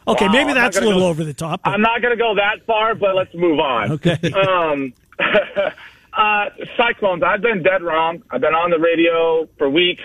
[0.09, 1.63] Okay, Wow, maybe that's a little go- over the top.
[1.63, 3.93] but- I'm not gonna go that far, but let's move on.
[3.93, 4.19] Okay.
[4.35, 4.93] Um,
[6.13, 7.23] uh, Cyclones.
[7.23, 8.23] I've been dead wrong.
[8.31, 10.03] I've been on the radio for weeks.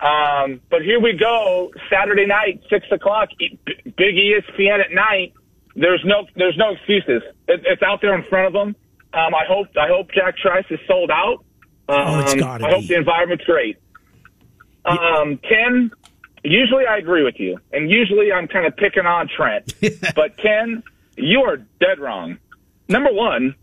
[0.00, 1.72] Um, but here we go.
[1.90, 3.28] Saturday night, six o'clock.
[3.38, 3.58] B-
[3.96, 5.32] Big ESPN at night.
[5.76, 7.22] There's no, there's no excuses.
[7.48, 8.76] It, it's out there in front of them.
[9.12, 11.44] Um, I hope, I hope Jack Trice is sold out.
[11.88, 13.76] Um, Oh, it's gotta I hope the environment's great.
[14.84, 15.90] Um, Ken,
[16.44, 19.74] usually I agree with you, and usually I'm kind of picking on Trent.
[20.14, 20.82] but Ken,
[21.16, 22.38] you are dead wrong.
[22.88, 23.54] Number one,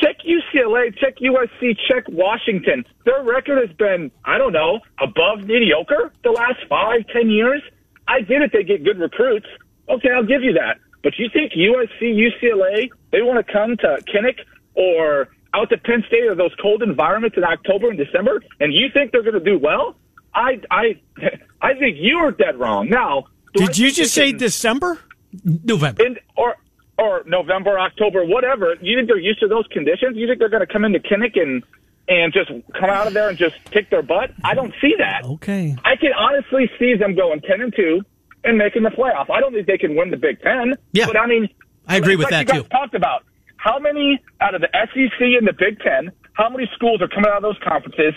[0.00, 2.84] check UCLA, check USC, check Washington.
[3.04, 7.62] Their record has been, I don't know, above mediocre the last five, ten years.
[8.06, 9.46] I get it; they get good recruits.
[9.88, 10.78] Okay, I'll give you that.
[11.02, 14.40] But you think USC, UCLA, they want to come to Kinnick
[14.74, 18.88] or out to Penn State or those cold environments in October and December, and you
[18.92, 19.96] think they're going to do well?
[20.34, 21.00] I, I,
[21.60, 22.88] I think you are dead wrong.
[22.88, 24.98] Now, do I Did you just say December?
[25.44, 26.04] November.
[26.04, 26.56] in or
[26.98, 28.74] or November, October, whatever.
[28.82, 30.16] You think they're used to those conditions?
[30.16, 31.62] You think they're going to come into Kinnick and
[32.08, 34.32] and just come out of there and just kick their butt?
[34.44, 35.24] I don't see that.
[35.24, 35.76] Okay.
[35.84, 38.02] I can honestly see them going ten and two
[38.44, 39.30] and making the playoff.
[39.30, 40.74] I don't think they can win the Big Ten.
[40.92, 41.06] Yeah.
[41.06, 41.48] but I mean,
[41.86, 42.68] I agree with like that, you guys too.
[42.68, 43.24] Talked about
[43.56, 46.10] how many out of the SEC and the Big Ten?
[46.32, 48.14] How many schools are coming out of those conferences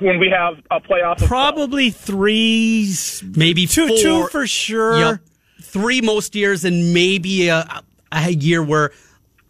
[0.00, 1.18] when we have a playoff?
[1.26, 2.92] Probably three,
[3.36, 3.96] Maybe two, four.
[3.98, 4.98] two for sure.
[4.98, 5.20] Yep.
[5.62, 8.92] Three most years, and maybe a, a year where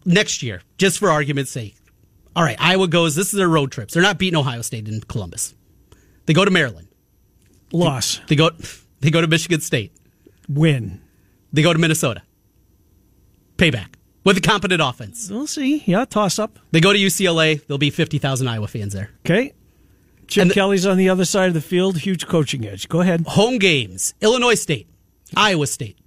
[0.05, 1.75] next year, just for argument's sake.
[2.35, 3.15] All right, Iowa goes.
[3.15, 3.93] This is their road trips.
[3.93, 5.53] They're not beating Ohio State in Columbus.
[6.25, 6.87] They go to Maryland.
[7.71, 8.49] Loss, They go.
[9.01, 9.91] They go to Michigan State.
[10.49, 11.01] win.
[11.53, 12.21] They go to Minnesota.
[13.57, 15.29] Payback with a competent offense.
[15.29, 15.83] We'll see.
[15.85, 16.59] Yeah, toss up.
[16.71, 17.65] They go to UCLA.
[17.65, 19.11] There'll be fifty thousand Iowa fans there.
[19.25, 19.53] Okay.
[20.27, 21.97] Chip And Kelly's on the other side of the field.
[21.99, 22.87] Huge coaching edge.
[22.89, 23.25] Go ahead.
[23.27, 24.87] Home games: Illinois State,
[25.35, 25.97] Iowa State,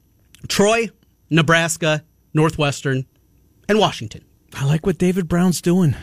[0.48, 0.88] Troy,
[1.30, 2.04] Nebraska,
[2.34, 3.06] Northwestern,
[3.68, 4.24] and Washington.
[4.54, 5.94] I like what David Brown's doing.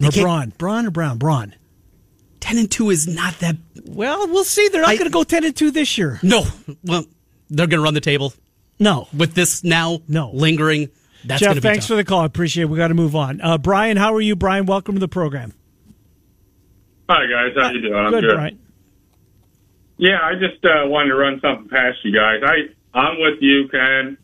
[0.00, 0.52] Or can't- Braun.
[0.58, 1.18] Braun or Brown?
[1.18, 1.54] Braun.
[2.40, 3.56] Ten and two is not that.
[3.86, 4.68] Well, we'll see.
[4.68, 6.20] They're not going to go 10 and 2 this year.
[6.22, 6.44] No,
[6.84, 7.04] well,
[7.48, 8.34] they're going to run the table
[8.78, 9.08] No.
[9.16, 10.30] with this now No.
[10.32, 10.90] lingering.
[11.24, 11.88] That's Jeff, be thanks tough.
[11.88, 12.20] for the call.
[12.20, 12.66] I appreciate it.
[12.66, 13.40] We got to move on.
[13.40, 14.36] Uh, Brian, how are you?
[14.36, 15.54] Brian, welcome to the program.
[17.08, 17.94] Hi guys, how you doing?
[17.94, 18.34] I'm good, good.
[18.34, 18.58] Brian.
[19.96, 22.42] Yeah, I just uh, wanted to run something past you guys.
[22.42, 24.18] I I'm with you, Ken.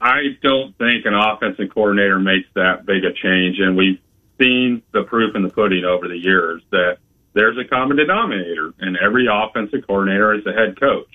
[0.00, 4.00] I don't think an offensive coordinator makes that big a change, and we've
[4.40, 6.98] seen the proof in the pudding over the years that
[7.34, 11.08] there's a common denominator, and every offensive coordinator is a head coach.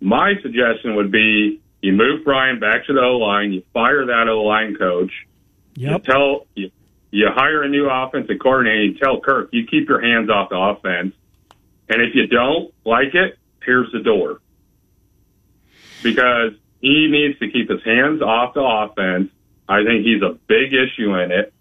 [0.00, 4.28] My suggestion would be you move Brian back to the O line, you fire that
[4.28, 5.12] O line coach,
[5.74, 5.90] Yep.
[6.06, 6.70] you tell you,
[7.10, 8.84] you hire a new offensive coordinator.
[8.84, 11.14] You tell Kirk you keep your hands off the offense,
[11.88, 14.40] and if you don't like it, here's the door.
[16.02, 19.30] Because he needs to keep his hands off the offense.
[19.68, 21.52] I think he's a big issue in it,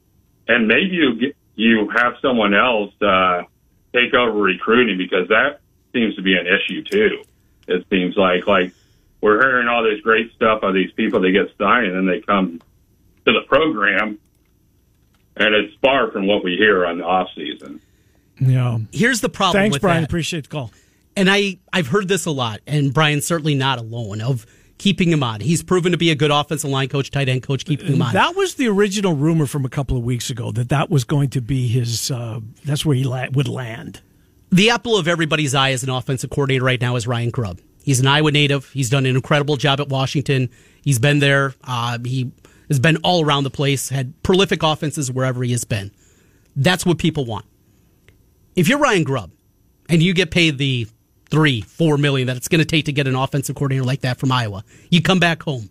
[0.48, 3.44] and maybe you get, you have someone else uh,
[3.94, 5.60] take over recruiting because that
[5.94, 7.24] seems to be an issue too.
[7.68, 8.74] It seems like like
[9.22, 12.22] we're hearing all this great stuff of these people that get signed, and then they
[12.22, 12.62] come
[13.26, 14.20] to the program,
[15.40, 17.82] and it's far from what we hear on the off season.
[18.40, 18.78] Yeah.
[18.92, 20.02] Here's the problem Thanks, with Brian.
[20.04, 20.10] that.
[20.10, 20.72] Appreciate the call.
[21.16, 24.46] and I I've heard this a lot, and Brian's certainly not alone of
[24.78, 25.40] keeping him on.
[25.40, 28.14] He's proven to be a good offensive line coach, tight end coach, keeping him on.
[28.14, 31.30] That was the original rumor from a couple of weeks ago that that was going
[31.32, 32.12] to be his.
[32.12, 34.02] Uh, that's where he la- would land.
[34.52, 37.60] the apple of everybody's eye as an offensive coordinator right now is Ryan Grubb.
[37.84, 38.70] He's an Iowa native.
[38.72, 40.50] He's done an incredible job at Washington.
[40.84, 41.56] He's been there.
[41.64, 42.32] Uh, he
[42.68, 43.90] has been all around the place.
[43.90, 45.92] Had prolific offenses wherever he has been.
[46.56, 47.46] That's what people want.
[48.56, 49.32] If you're Ryan Grubb
[49.90, 50.88] and you get paid the
[51.30, 54.18] three, four million that it's going to take to get an offensive coordinator like that
[54.18, 55.70] from Iowa, you come back home.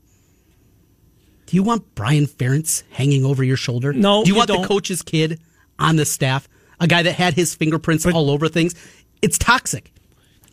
[1.47, 3.93] Do you want Brian Ferentz hanging over your shoulder?
[3.93, 4.63] No, Do you, you want don't.
[4.63, 5.41] the coach's kid
[5.79, 6.49] on the staff?
[6.81, 8.75] A guy that had his fingerprints all over things?
[9.23, 9.93] It's toxic.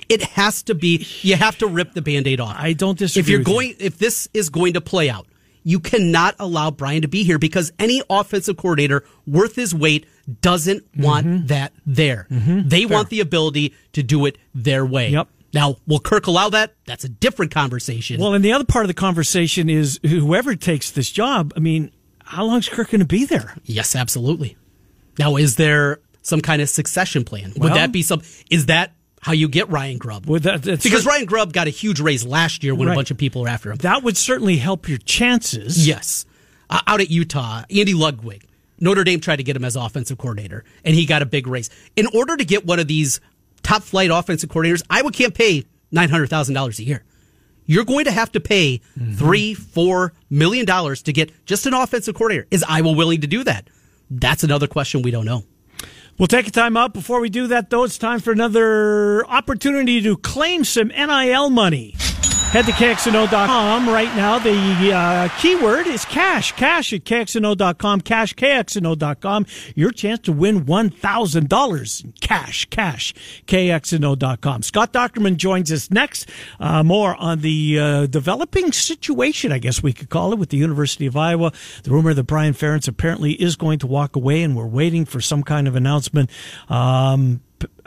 [0.07, 1.05] It has to be.
[1.21, 2.55] You have to rip the band-aid off.
[2.57, 3.53] I don't disagree If you're with you.
[3.53, 5.27] going, if this is going to play out,
[5.63, 10.05] you cannot allow Brian to be here because any offensive coordinator worth his weight
[10.41, 11.45] doesn't want Mm-hmm.
[11.47, 12.27] that there.
[12.29, 15.09] They want the ability to do it their way.
[15.09, 15.27] Yep.
[15.53, 16.73] Now, will Kirk allow that?
[16.85, 18.19] That's a different conversation.
[18.19, 21.53] Well, and the other part of the conversation is whoever takes this job.
[21.55, 21.91] I mean,
[22.25, 23.55] how long is Kirk going to be there?
[23.63, 24.57] Yes, absolutely.
[25.19, 27.51] Now, is there some kind of succession plan?
[27.53, 28.21] Would Well- that be some?
[28.49, 30.25] Is that how you get Ryan Grubb?
[30.27, 32.93] Would that because Ryan Grubb got a huge raise last year when Right.
[32.93, 33.77] a bunch of people were after him.
[33.77, 35.87] that would certainly help your chances.
[35.87, 36.25] Yes.
[36.69, 38.45] Uh, out at Utah, Andy Ludwig,
[38.79, 41.69] Notre Dame tried to get him as offensive coordinator, and he got a big raise.
[41.95, 43.19] In order to get one of these
[43.63, 47.03] top flight offensive coordinators, Iowa can't pay nine hundred thousand dollars a year.
[47.65, 48.81] You're going to have to pay
[49.15, 52.45] three, four million dollars to get just an offensive coordinator.
[52.51, 53.69] Is Iowa willing to do that?
[54.09, 55.43] That's another question we don't know.
[56.17, 56.93] We'll take a time out.
[56.93, 61.95] Before we do that, though, it's time for another opportunity to claim some NIL money.
[62.53, 64.37] Head to KXNO.com right now.
[64.37, 66.51] The uh, keyword is cash.
[66.51, 68.01] Cash at KXNO.com.
[68.01, 69.47] Cash, KXNO.com.
[69.73, 72.65] Your chance to win $1,000 in cash.
[72.65, 73.15] Cash,
[73.47, 74.61] KXNO.com.
[74.61, 76.29] Scott Dochterman joins us next.
[76.59, 80.57] Uh, more on the uh, developing situation, I guess we could call it, with the
[80.57, 81.51] University of Iowa.
[81.81, 85.19] The rumor that Brian Ferentz apparently is going to walk away, and we're waiting for
[85.19, 86.29] some kind of announcement.
[86.69, 87.41] Um,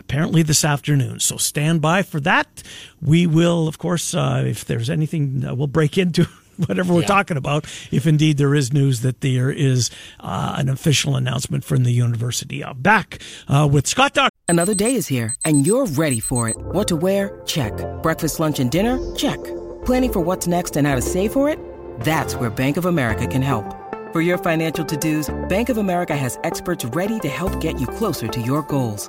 [0.08, 1.18] apparently this afternoon.
[1.18, 2.62] So stand by for that.
[3.02, 6.28] We will, of course, uh, if there's anything, uh, we'll break into
[6.66, 7.06] whatever we're Yeah.
[7.08, 7.64] talking about.
[7.90, 9.90] If indeed there is news that there is
[10.20, 12.62] uh, an official announcement from the university.
[12.62, 14.30] Uh, back uh, with Scott Doc.
[14.48, 16.56] Another day is here, and you're ready for it.
[16.56, 17.40] What to wear?
[17.46, 17.72] Check.
[18.02, 18.96] Breakfast, lunch, and dinner?
[19.16, 19.42] Check.
[19.84, 21.58] Planning for what's next and how to save for it?
[22.00, 23.64] That's where Bank of America can help.
[24.12, 28.28] For your financial to-dos, Bank of America has experts ready to help get you closer
[28.28, 29.08] to your goals.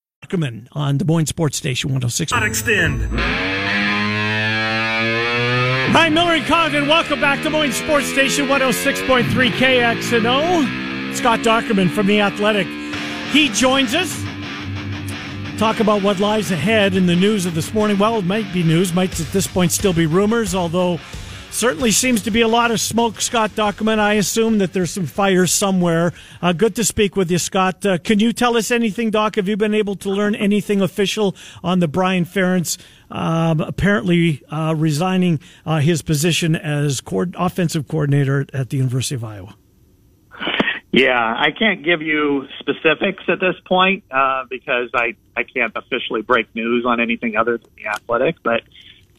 [0.23, 2.31] Ackerman on Des Moines Sports Station 106.
[2.31, 3.01] Extend.
[5.93, 6.87] Hi, Miller and Condon.
[6.87, 11.15] Welcome back to Des Moines Sports Station 106.3 KXNO.
[11.15, 12.67] Scott Dochterman from The Athletic.
[13.31, 14.15] He joins us.
[15.57, 17.97] talk about what lies ahead in the news of this morning.
[17.97, 20.99] Well, it might be news, might at this point still be rumors, although
[21.51, 23.99] certainly seems to be a lot of smoke, Scott Dochterman.
[23.99, 26.13] I assume that there's some fire somewhere.
[26.41, 27.85] Uh, good to speak with you, Scott.
[27.85, 29.35] Uh, can you tell us anything, Doc?
[29.35, 32.77] Have you been able to learn anything official on the Brian Ferentz
[33.09, 39.23] um, apparently uh, resigning uh, his position as co- offensive coordinator at the University of
[39.23, 39.55] Iowa?
[40.93, 46.21] Yeah, I can't give you specifics at this point uh, because I, I can't officially
[46.21, 48.35] break news on anything other than the athletic.
[48.43, 48.63] But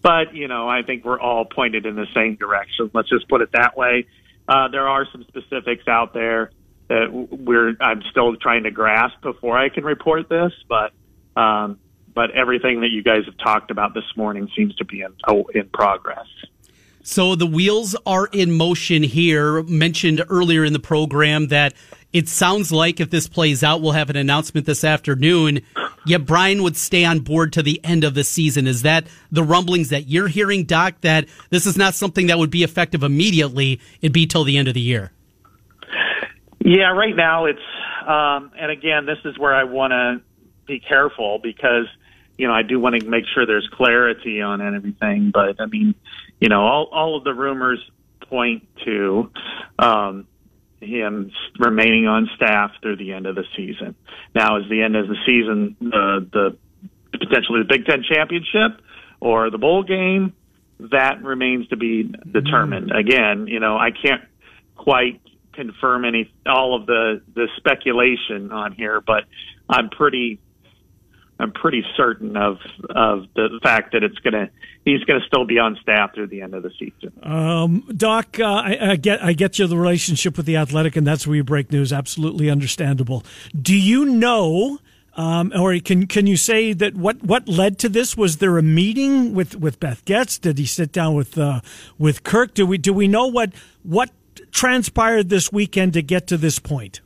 [0.03, 2.91] but you know, I think we're all pointed in the same direction.
[2.93, 4.07] Let's just put it that way.
[4.49, 6.51] Uh, there are some specifics out there
[6.89, 10.93] that we're I'm still trying to grasp before I can report this, but
[11.41, 11.79] um,
[12.15, 15.45] but everything that you guys have talked about this morning seems to be in oh,
[15.55, 16.27] in progress.
[17.05, 19.63] So the wheels are in motion here.
[19.63, 21.75] Mentioned earlier in the program that
[22.13, 25.63] it sounds like if this plays out, we'll have an announcement this afternoon.
[26.05, 28.67] Yet Brian would stay on board to the end of the season.
[28.67, 32.51] Is that the rumblings that you're hearing, Doc, that this is not something that would
[32.51, 33.81] be effective immediately?
[34.01, 35.13] It'd be till the end of the year.
[36.65, 37.59] Yeah, right now it's,
[38.07, 40.23] um, and again, this is where I want to
[40.67, 41.87] be careful because,
[42.39, 45.31] you know, I do want to make sure there's clarity on everything.
[45.33, 45.95] But I mean,
[46.41, 47.79] you know, all, all of the rumors
[48.29, 49.31] point to,
[49.79, 50.27] um,
[50.83, 53.95] him remaining on staff through the end of the season.
[54.35, 56.57] Now, is the end of the season the the
[57.13, 58.81] potentially the Big Ten championship
[59.21, 60.35] or the bowl game?
[60.91, 62.91] That remains to be determined.
[62.91, 62.99] Mm-hmm.
[62.99, 64.23] Again, you know, I can't
[64.77, 65.21] quite
[65.53, 69.25] confirm any all of the the speculation on here, but
[69.69, 70.41] I'm pretty
[71.43, 72.59] I'm pretty certain of
[72.91, 74.49] of the fact that it's gonna
[74.85, 77.13] he's gonna still be on staff through the end of the season.
[77.23, 81.07] Um, Doc, uh, I, I, get I get you the relationship with the Athletic, and
[81.07, 81.93] that's where you break news.
[81.93, 83.25] Absolutely understandable.
[83.61, 84.79] Do you know?
[85.15, 88.17] Um, or can can you say that what, what led to this?
[88.17, 90.39] Was there a meeting with, with Beth Goetz?
[90.39, 91.61] Did he sit down with uh,
[91.99, 92.55] with Kirk?
[92.55, 93.53] Do we do we know what
[93.83, 94.11] what
[94.53, 97.03] transpired this weekend to get to this point?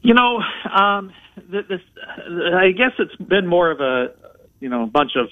[0.00, 0.42] You know,
[0.74, 4.14] um, this, I guess it's been more of a
[4.60, 5.28] you know bunch of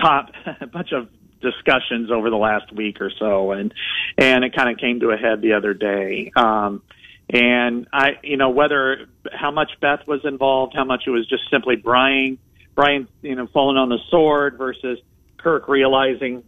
[0.00, 1.08] top a bunch of
[1.40, 3.72] discussions over the last week or so, and
[4.18, 6.32] and it kind of came to a head the other day.
[6.34, 6.82] Um,
[7.30, 11.48] and I, you know, whether how much Beth was involved, how much it was just
[11.50, 12.38] simply Brian,
[12.74, 14.98] Brian, you know, falling on the sword versus
[15.38, 16.42] Kirk realizing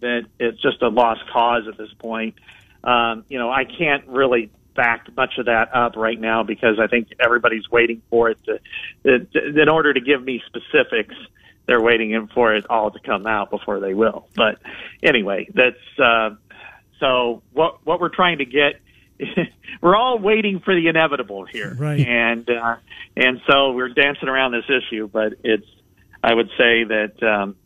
[0.00, 2.34] that it's just a lost cause at this point.
[2.84, 6.86] Um, you know, I can't really back much of that up right now because I
[6.86, 8.60] think everybody's waiting for it to,
[9.02, 11.16] to in order to give me specifics.
[11.66, 14.28] They're waiting for it all to come out before they will.
[14.36, 14.60] But
[15.02, 16.30] anyway, that's uh,
[17.00, 17.42] so.
[17.52, 18.80] What what we're trying to get
[19.82, 22.00] we're all waiting for the inevitable here, right?
[22.00, 22.76] And uh,
[23.16, 25.66] and so we're dancing around this issue, but it's
[26.22, 27.56] I would say that um,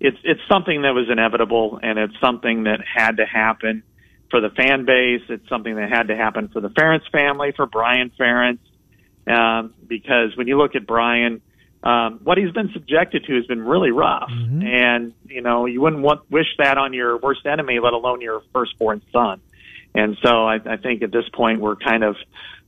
[0.00, 3.82] it's it's something that was inevitable, and it's something that had to happen
[4.32, 5.22] for the fan base.
[5.28, 8.58] It's something that had to happen for the Ferentz family, for Brian Ferentz,
[9.28, 11.40] um, because when you look at Brian,
[11.84, 14.66] um, what he's been subjected to has been really rough, mm-hmm.
[14.66, 18.42] and you know you wouldn't want wish that on your worst enemy, let alone your
[18.52, 19.40] firstborn son.
[19.94, 22.16] And so I, I think at this point we're kind of,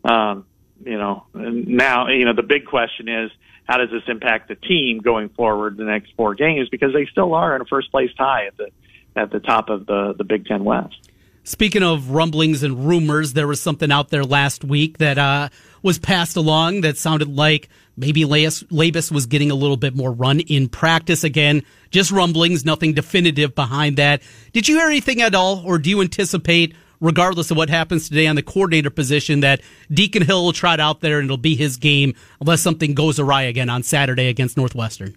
[0.05, 0.45] um,
[0.85, 3.31] you know, now you know the big question is
[3.65, 7.35] how does this impact the team going forward the next four games because they still
[7.35, 8.71] are in a first place tie at the
[9.17, 11.11] at the top of the the Big Ten West.
[11.47, 15.51] Speaking of rumblings and rumors, there was something out there last week that uh,
[15.83, 20.41] was passed along that sounded like maybe Labas was getting a little bit more run
[20.41, 21.63] in practice again.
[21.91, 24.23] Just rumblings, nothing definitive behind that.
[24.55, 28.27] Did you hear anything at all, or do you anticipate, regardless of what happens today
[28.27, 29.61] on the coordinator position, that
[29.93, 33.43] Deacon Hill will trot out there and it'll be his game unless something goes awry
[33.43, 35.15] again on Saturday against Northwestern?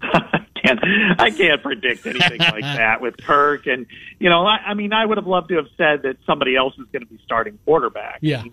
[0.80, 3.66] can't I can't predict anything like that with Kirk.
[3.66, 3.86] And
[4.18, 6.74] you know, I, I mean, I would have loved to have said that somebody else
[6.74, 8.18] is going to be starting quarterback.
[8.20, 8.44] Yeah.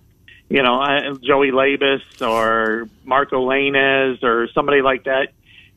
[0.49, 0.81] You know,
[1.21, 5.27] Joey Labas or Marco Lainez or somebody like that.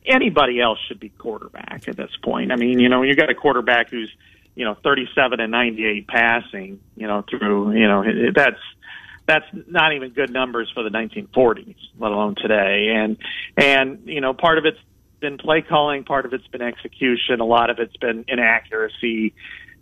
[0.07, 2.51] Anybody else should be quarterback at this point.
[2.51, 4.11] I mean, you know, you got a quarterback who's,
[4.55, 8.03] you know, 37 and 98 passing, you know, through, you know,
[8.35, 8.59] that's
[9.27, 12.89] that's not even good numbers for the 1940s, let alone today.
[12.95, 13.17] And
[13.57, 14.79] and you know, part of it's
[15.23, 19.33] been play calling, part of it's been execution, a lot of it's been inaccuracy.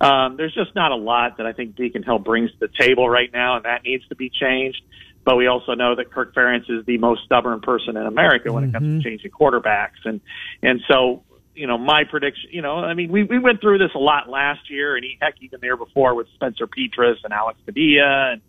[0.01, 3.09] Um, there's just not a lot that I think Deacon Hill brings to the table
[3.09, 4.81] right now, and that needs to be changed.
[5.25, 8.65] But we also know that Kirk Ferentz is the most stubborn person in America when
[8.65, 8.71] mm-hmm.
[8.71, 9.01] it comes to mm-hmm.
[9.01, 10.21] changing quarterbacks, and
[10.63, 11.25] and so
[11.55, 12.51] you know my prediction.
[12.53, 15.19] You know, I mean, we we went through this a lot last year, and he,
[15.21, 18.41] heck, even the year before with Spencer Petras and Alex Padilla, and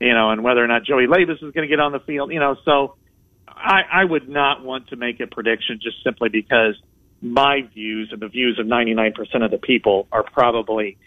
[0.00, 2.32] you know, and whether or not Joey Labas is going to get on the field.
[2.32, 2.96] You know, so
[3.48, 6.80] I, I would not want to make a prediction just simply because
[7.22, 10.98] my views and the views of 99% of the people are probably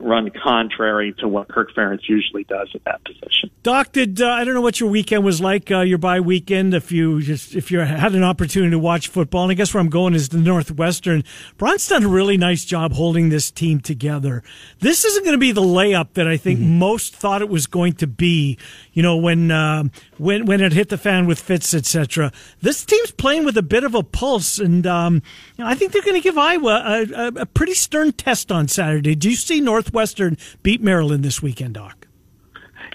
[0.00, 3.50] run contrary to what Kirk Ferentz usually does at that position.
[3.64, 6.74] Doc, did uh, I don't know what your weekend was like, uh, your bye weekend,
[6.74, 9.42] if you just if you had an opportunity to watch football.
[9.42, 11.24] And I guess where I'm going is the Northwestern.
[11.58, 14.44] Braun's done a really nice job holding this team together.
[14.78, 16.78] This isn't going to be the layup that I think mm-hmm.
[16.78, 18.58] most thought it was going to be.
[18.92, 19.84] You know, when uh,
[20.18, 22.32] when when it hit the fan with Fitz, etc.
[22.60, 25.22] This team's playing with a bit of a pulse, and um,
[25.56, 28.50] you know, I think they're going to give Iowa a, a, a pretty stern test
[28.52, 29.14] on Saturday.
[29.14, 32.06] Do you see Northwestern beat Maryland this weekend, Doc?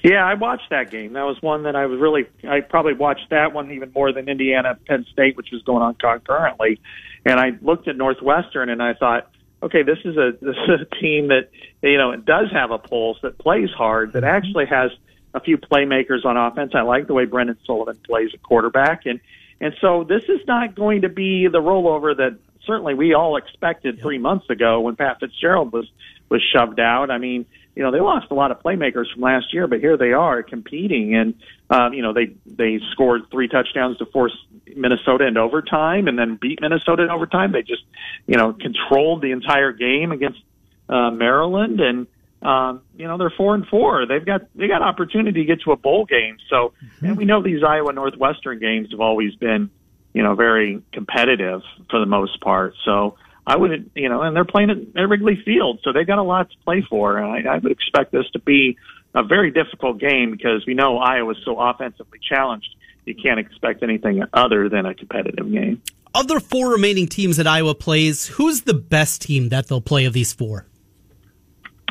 [0.04, 1.14] Yeah, I watched that game.
[1.14, 2.26] That was one that I was really.
[2.48, 5.96] I probably watched that one even more than Indiana Penn State, which was going on
[5.96, 6.80] concurrently.
[7.26, 9.30] And I looked at Northwestern and I thought,
[9.62, 11.50] okay, this is a this is a team that
[11.82, 14.92] you know it does have a pulse, that plays hard, that actually has
[15.34, 16.72] a few playmakers on offense.
[16.74, 19.20] I like the way Brendan Sullivan plays at quarterback, and
[19.62, 24.00] and so this is not going to be the rollover that certainly we all expected
[24.02, 25.90] three months ago when Pat Fitzgerald was
[26.30, 27.10] was shoved out.
[27.10, 29.98] I mean, you know, they lost a lot of playmakers from last year, but here
[29.98, 31.34] they are competing, and
[31.70, 34.36] um, you know they they scored three touchdowns to force
[34.76, 37.52] Minnesota into overtime, and then beat Minnesota in overtime.
[37.52, 37.84] They just
[38.28, 40.40] you know controlled the entire game against
[40.88, 42.08] uh, Maryland, and
[42.42, 44.06] um, you know they're four and four.
[44.06, 46.38] They've got they got opportunity to get to a bowl game.
[46.50, 47.06] So, mm-hmm.
[47.06, 49.70] and we know these Iowa Northwestern games have always been,
[50.14, 52.76] you know, very competitive for the most part.
[52.86, 56.24] So I would, you know, and they're playing at Wrigley Field, so they've got a
[56.24, 57.18] lot to play for.
[57.18, 58.78] And I, I would expect this to be
[59.14, 62.76] a very difficult game because we know Iowa's so offensively challenged.
[63.06, 65.82] You can't expect anything other than a competitive game.
[66.14, 70.06] Of the four remaining teams that Iowa plays, who's the best team that they'll play
[70.06, 70.68] of these four?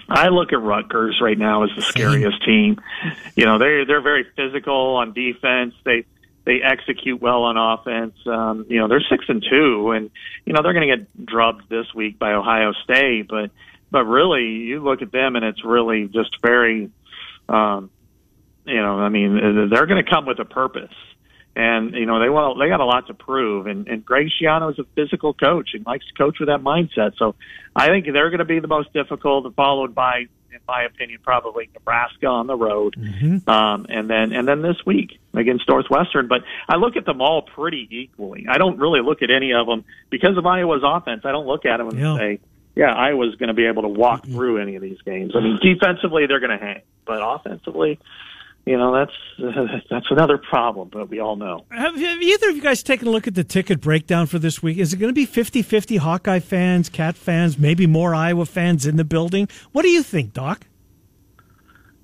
[0.08, 2.80] I look at Rutgers right now as the scariest team.
[3.36, 5.74] You know, they they're very physical on defense.
[5.84, 6.04] They
[6.44, 8.14] they execute well on offense.
[8.26, 10.10] Um, you know, they're six and two, and
[10.46, 13.28] you know they're going to get drubbed this week by Ohio State.
[13.28, 13.50] But
[13.90, 16.90] but really, you look at them, and it's really just very,
[17.48, 17.90] um,
[18.64, 20.94] you know, I mean, they're going to come with a purpose
[21.58, 23.66] and you know they want they got a lot to prove.
[23.66, 27.18] And, and Greg Schiano is a physical coach and likes to coach with that mindset.
[27.18, 27.34] So
[27.74, 31.68] I think they're going to be the most difficult, followed by, in my opinion, probably
[31.74, 33.50] Nebraska on the road, mm-hmm.
[33.50, 36.28] um, and then and then this week against Northwestern.
[36.28, 38.46] But I look at them all pretty equally.
[38.48, 41.22] I don't really look at any of them because of Iowa's offense.
[41.24, 42.16] I don't look at them and yeah.
[42.16, 42.40] say.
[42.76, 44.36] Yeah, Iowa's going to be able to walk mm-hmm.
[44.36, 45.32] through any of these games.
[45.34, 47.98] I mean, defensively they're going to hang, but offensively,
[48.66, 52.62] you know that's that's another problem but we all know have, have, either of you
[52.62, 55.14] guys taken a look at the ticket breakdown for this week is it going to
[55.14, 59.88] be 50-50 hawkeye fans cat fans maybe more iowa fans in the building what do
[59.88, 60.66] you think doc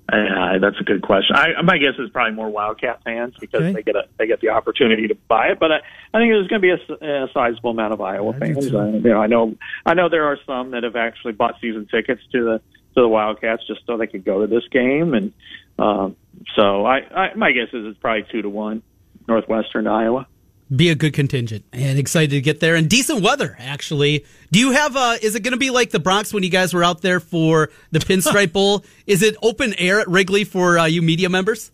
[0.07, 1.35] uh, that's a good question.
[1.35, 3.73] I, my guess is probably more Wildcat fans because okay.
[3.73, 5.59] they get a they get the opportunity to buy it.
[5.59, 5.75] But I,
[6.13, 8.67] I think there's going to be a, a sizable amount of Iowa I fans.
[8.67, 11.87] I, you know, I know I know there are some that have actually bought season
[11.89, 12.61] tickets to the
[12.93, 15.33] to the Wildcats just so they could go to this game, and
[15.77, 16.15] um,
[16.55, 18.83] so I, I my guess is it's probably two to one,
[19.27, 20.27] Northwestern to Iowa.
[20.75, 24.25] Be a good contingent and excited to get there and decent weather actually.
[24.51, 26.73] Do you have uh is it going to be like the Bronx when you guys
[26.73, 28.83] were out there for the Pinstripe Bowl?
[29.05, 31.71] Is it open air at Wrigley for uh, you media members?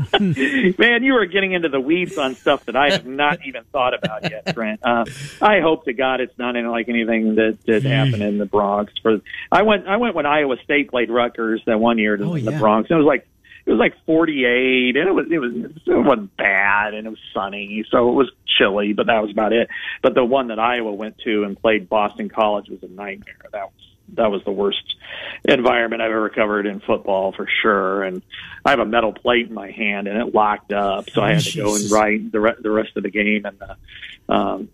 [0.20, 3.94] Man, you are getting into the weeds on stuff that I have not even thought
[3.94, 4.80] about yet, Trent.
[4.82, 5.04] Uh,
[5.40, 8.92] I hope to God it's not in like anything that that happened in the Bronx.
[9.02, 9.20] For
[9.50, 12.50] I went, I went when Iowa State played Rutgers that one year to oh, yeah.
[12.50, 12.90] the Bronx.
[12.90, 13.26] It was like
[13.64, 17.18] it was like 48 and it was it was it wasn't bad and it was
[17.32, 19.68] sunny so it was chilly but that was about it
[20.02, 23.66] but the one that Iowa went to and played Boston College was a nightmare that
[23.66, 24.96] was that was the worst
[25.44, 28.02] environment I've ever covered in football for sure.
[28.02, 28.22] And
[28.64, 31.42] I have a metal plate in my hand and it locked up, so I had
[31.42, 34.68] to go and write the re- the rest of the game and the, um,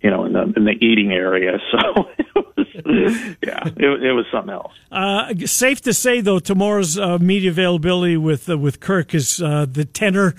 [0.00, 1.58] you know, in the in the eating area.
[1.70, 2.08] So
[2.72, 4.72] it was, yeah, it, it was something else.
[4.90, 9.66] Uh, safe to say though, tomorrow's uh, media availability with uh, with Kirk is uh,
[9.70, 10.34] the tenor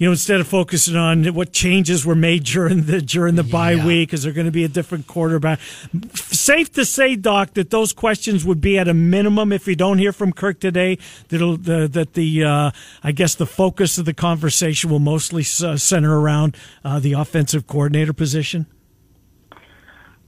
[0.00, 3.52] you know, instead of focusing on what changes were made during the during the yeah.
[3.52, 5.60] bye week, is there going to be a different quarterback?
[6.14, 9.98] Safe to say, Doc, that those questions would be at a minimum if we don't
[9.98, 10.96] hear from Kirk today.
[11.28, 12.70] That'll the, that the uh,
[13.04, 17.66] I guess the focus of the conversation will mostly uh, center around uh, the offensive
[17.66, 18.64] coordinator position.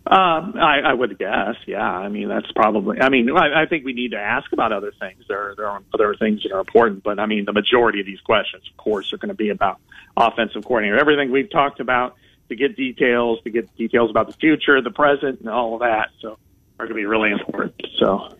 [0.04, 1.80] Um, I, I would guess, yeah.
[1.80, 3.00] I mean, that's probably.
[3.00, 5.24] I mean, I, I think we need to ask about other things.
[5.28, 8.20] There, there are other things that are important, but I mean, the majority of these
[8.20, 9.78] questions, of course, are going to be about
[10.16, 10.98] offensive coordinator.
[10.98, 12.16] Everything we've talked about
[12.48, 16.08] to get details, to get details about the future, the present, and all of that.
[16.20, 16.36] So,
[16.80, 17.80] are going to be really important.
[18.00, 18.34] So,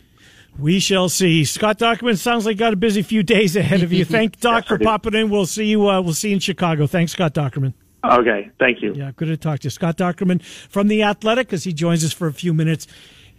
[0.59, 1.45] We shall see.
[1.45, 4.05] Scott Dochterman sounds like got a busy few days ahead of you.
[4.05, 5.31] Thank Doc Yes, for popping in.
[5.31, 5.89] We'll see you.
[5.89, 6.89] Uh, we'll see you in Chicago.
[6.89, 7.75] Thanks, Scott Dochterman.
[8.05, 8.95] Okay, thank you.
[8.95, 9.71] Yeah, good to talk to you.
[9.71, 12.87] Scott Dochterman from The Athletic as he joins us for a few minutes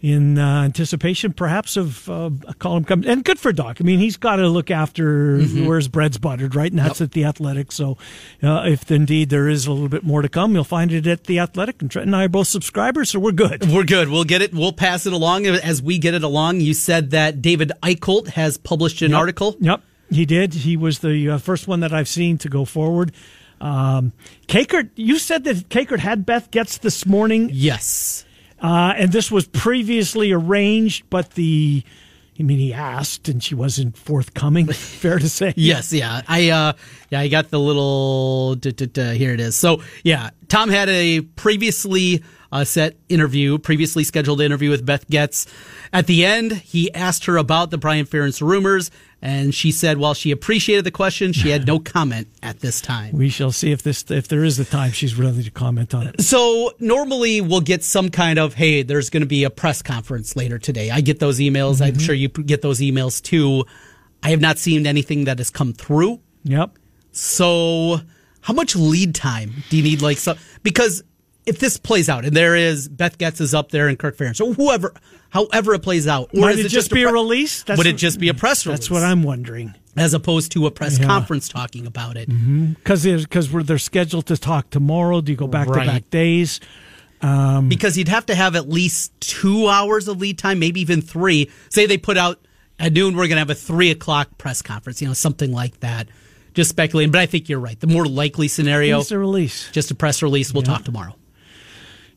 [0.00, 3.08] in uh, anticipation, perhaps, of uh, a column coming.
[3.08, 3.78] And good for Doc.
[3.80, 6.70] I mean, he's got to look after where his bread's buttered, right?
[6.70, 7.72] And that's at The Athletic.
[7.72, 7.96] So
[8.42, 11.24] uh, if indeed there is a little bit more to come, you'll find it at
[11.24, 11.80] The Athletic.
[11.80, 13.70] And Trent and I are both subscribers, so we're good.
[13.70, 14.10] We're good.
[14.10, 14.52] We'll get it.
[14.52, 16.60] We'll pass it along as we get it along.
[16.60, 19.56] You said that David Eickholt has published an article.
[19.60, 20.52] Yep, he did.
[20.52, 23.12] He was the uh, first one that I've seen to go forward.
[23.64, 24.12] Um,
[24.46, 27.48] Kakert, you said that Kakert had Beth Goetz this morning.
[27.50, 28.26] Yes.
[28.60, 31.82] Uh, and this was previously arranged, but the,
[32.38, 34.66] I mean, he asked and she wasn't forthcoming.
[34.72, 35.54] Fair to say.
[35.56, 36.20] Yes, yeah.
[36.28, 36.72] I uh
[37.08, 39.56] yeah, I got the little duh, duh, duh, here it is.
[39.56, 45.46] So, yeah, Tom had a previously uh, set interview, previously scheduled interview with Beth Goetz.
[45.92, 48.90] At the end, he asked her about the Brian Ferentz rumors,
[49.24, 53.16] and she said while she appreciated the question, she had no comment at this time.
[53.16, 56.08] We shall see if this, if there is the time she's ready to comment on
[56.08, 56.20] it.
[56.20, 60.36] So normally we'll get some kind of hey, there's going to be a press conference
[60.36, 60.90] later today.
[60.90, 61.80] I get those emails.
[61.80, 62.00] I'm mm-hmm.
[62.00, 63.64] sure you get those emails too.
[64.22, 66.20] I have not seen anything that has come through.
[66.42, 66.78] Yep.
[67.12, 68.00] So
[68.42, 70.02] how much lead time do you need?
[70.02, 71.02] Like so, because
[71.46, 74.46] if this plays out and there is Beth Goetz is up there and Kirk Ferentz
[74.46, 74.92] or whoever,
[75.34, 77.62] however it plays out, or Might is it just be a pre- release?
[77.64, 78.78] That's would it just be a press release?
[78.80, 79.74] That's what I'm wondering.
[79.96, 81.06] as opposed to a press Yeah.
[81.06, 82.28] conference talking about it.
[82.30, 82.72] Mm-hmm.
[82.72, 85.20] Because because we're they're scheduled to talk tomorrow.
[85.20, 86.10] Do you go back to back Right.
[86.10, 86.58] days?
[87.20, 91.00] Um, because you'd have to have at least two hours of lead time, maybe even
[91.00, 91.50] three.
[91.70, 92.38] Say they put out
[92.78, 95.80] at noon, we're going to have a three o'clock press conference, you know, something like
[95.80, 96.08] that.
[96.54, 97.78] Just speculating, but I think you're right.
[97.78, 99.70] The more likely scenario, just a release.
[99.72, 100.52] just a press release.
[100.52, 101.16] We'll talk tomorrow.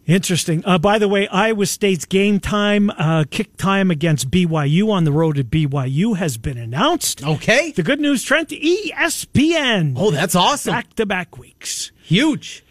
[0.07, 0.63] Interesting.
[0.65, 5.11] Uh, by the way, Iowa State's game time, uh, kick time against BYU on the
[5.11, 7.23] road to BYU has been announced.
[7.25, 7.71] Okay.
[7.71, 9.95] The good news, Trent, ESPN.
[9.97, 10.71] Oh, that's awesome.
[10.71, 11.91] Back to back weeks.
[12.01, 12.63] Huge.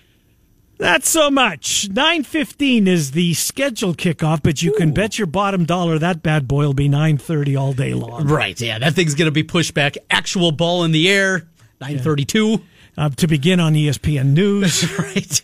[0.80, 1.88] Not so much.
[1.90, 6.64] 9.15 is the scheduled kickoff, but you can bet your bottom dollar that bad boy
[6.66, 8.26] will be 9.30 all day long.
[8.26, 8.58] Right.
[8.58, 8.78] Yeah.
[8.78, 9.96] That thing's going to be pushed back.
[10.10, 11.46] Actual ball in the air.
[11.80, 12.60] 932.
[12.98, 14.98] Uh, to begin on ESPN News.
[14.98, 15.42] right.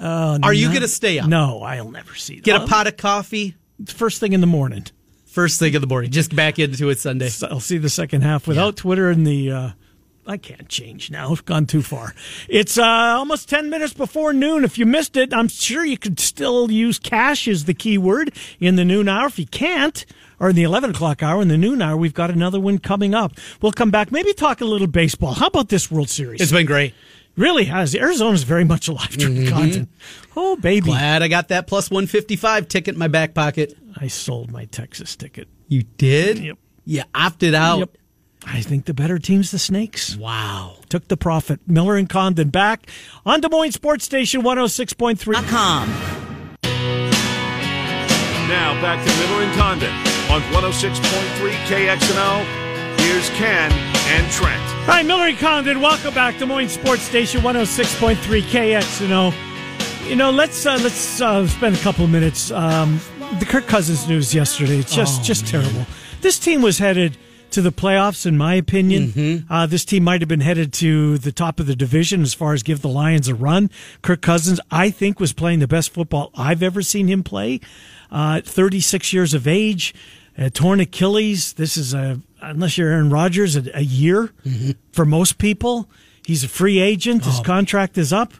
[0.00, 1.28] Are you going to stay up?
[1.28, 2.44] no, I'll never see that.
[2.44, 3.54] Get a pot of coffee
[3.86, 4.86] First thing in the morning.
[5.26, 6.10] first thing in the morning.
[6.12, 7.28] Just back into it Sunday.
[7.28, 9.50] So I'll see the second half without Twitter and the.
[9.50, 9.70] Uh,
[10.26, 11.32] I can't change now.
[11.32, 12.14] I've gone too far.
[12.48, 14.64] It's uh, almost 10 minutes before noon.
[14.64, 18.32] If you missed it, I'm sure you could still use cash as the key word
[18.58, 19.26] in the noon hour.
[19.26, 20.06] If you can't,
[20.40, 23.14] or in the 11 o'clock hour, in the noon hour, we've got another one coming
[23.14, 23.32] up.
[23.60, 25.34] We'll come back, maybe talk a little baseball.
[25.34, 26.40] How about this World Series?
[26.40, 26.94] It's been great.
[27.36, 27.94] Really has.
[27.94, 29.54] Arizona's very much alive during mm-hmm.
[29.54, 29.88] Condon.
[30.36, 30.86] Oh, baby.
[30.86, 33.76] Glad I got that plus 155 ticket in my back pocket.
[33.96, 35.48] I sold my Texas ticket.
[35.68, 36.38] You did?
[36.38, 36.58] Yep.
[36.84, 37.78] You opted out.
[37.78, 37.96] Yep.
[38.46, 40.16] I think the better team's the Snakes.
[40.16, 40.76] Wow.
[40.88, 41.60] took the profit.
[41.66, 42.88] Miller and Condon back
[43.24, 45.32] on Des Moines Sports Station 106.3.
[48.48, 49.90] Now back to Miller and Condon
[50.30, 52.63] on 106.3 KXNO.
[53.04, 54.62] Here's Ken and Trent.
[54.86, 56.38] Hi, Miller and Condon, welcome back.
[56.38, 60.08] Des Moines Sports Station 106.3 KXNO.
[60.08, 62.50] You know, let's uh, let's uh, spend a couple of minutes.
[62.50, 62.98] Um,
[63.38, 65.84] the Kirk Cousins news yesterday, it's just Oh, just terrible.
[66.22, 67.18] This team was headed
[67.50, 69.08] to the playoffs, in my opinion.
[69.08, 69.52] Mm-hmm.
[69.52, 72.54] Uh, this team might have been headed to the top of the division as far
[72.54, 73.70] as give the Lions a run.
[74.00, 77.60] Kirk Cousins, I think, was playing the best football I've ever seen him play.
[78.10, 79.94] Uh, 36 years of age,
[80.38, 81.52] uh, torn Achilles.
[81.52, 84.70] This is a unless you're Aaron Rodgers, a, a year Mm-hmm.
[84.92, 85.88] for most people.
[86.26, 87.22] He's a free agent.
[87.24, 87.30] Oh.
[87.30, 88.32] His contract is up.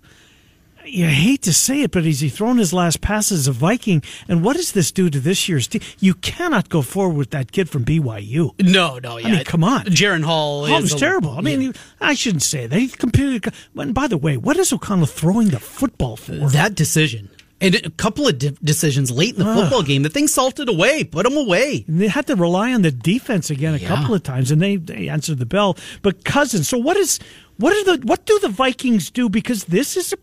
[0.86, 4.02] You hate to say it, but has he thrown his last pass as a Viking?
[4.28, 5.80] And what does this do to this year's team?
[5.98, 8.50] You cannot go forward with that kid from BYU.
[8.61, 9.30] No, no, yeah.
[9.30, 9.86] mean, come on.
[9.86, 11.30] Jaren Hall Oh, is was a- terrible.
[11.38, 11.72] I mean, yeah.
[12.02, 12.78] I shouldn't say that.
[12.78, 13.50] He competed.
[13.74, 16.32] And by the way, what is O'Connell throwing the football for?
[16.50, 17.30] that decision.
[17.65, 20.03] And a couple of di- decisions late in the football game.
[20.03, 21.05] The thing salted away.
[21.05, 21.85] Put them away.
[21.89, 23.89] And they had to rely on the defense again a Yeah.
[23.89, 25.77] couple of times, and they, they answered the bell.
[26.03, 27.19] But Cousins, so what is
[27.57, 29.29] what are the what do the Vikings do?
[29.29, 30.17] Because this is a,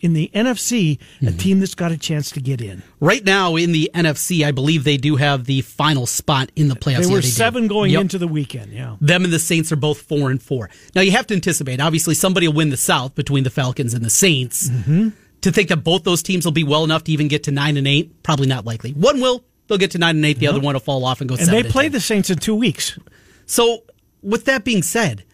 [0.00, 1.36] in the NFC a Mm-hmm.
[1.38, 2.82] team that's got a chance to get in.
[3.00, 6.76] Right now in the NFC, I believe they do have the final spot in the
[6.76, 6.98] playoffs.
[7.02, 7.26] They Yeah, were do.
[7.28, 8.00] seven going Yep.
[8.02, 8.72] into the weekend.
[8.72, 10.70] Yeah, Them and the Saints are both four and four.
[10.94, 11.80] Now you have to anticipate.
[11.80, 14.68] Obviously, somebody will win the South between the Falcons and the Saints.
[14.68, 15.08] Mm-hmm.
[15.42, 17.76] To think that both those teams will be well enough to even get to nine
[17.76, 18.92] and eight, probably not likely.
[18.92, 19.44] One will.
[19.68, 20.38] They'll get to nine and eight.
[20.38, 21.36] The other one will fall off and go.
[21.36, 21.92] and they and play 10.
[21.92, 22.98] the Saints in two weeks.
[23.46, 23.84] So,
[24.22, 25.24] with that being said,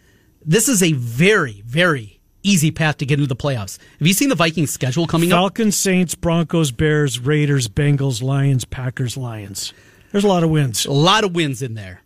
[0.44, 3.78] this is a very, very easy path to get into the playoffs.
[3.98, 5.38] Have you seen the Vikings schedule coming up?
[5.38, 9.72] Falcons, Saints, Broncos, Bears, Raiders, Bengals, Lions, Packers, Lions.
[10.12, 10.84] There's a lot of wins.
[10.84, 12.02] A lot of wins in there.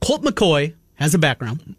[0.00, 1.74] Colt McCoy has a background.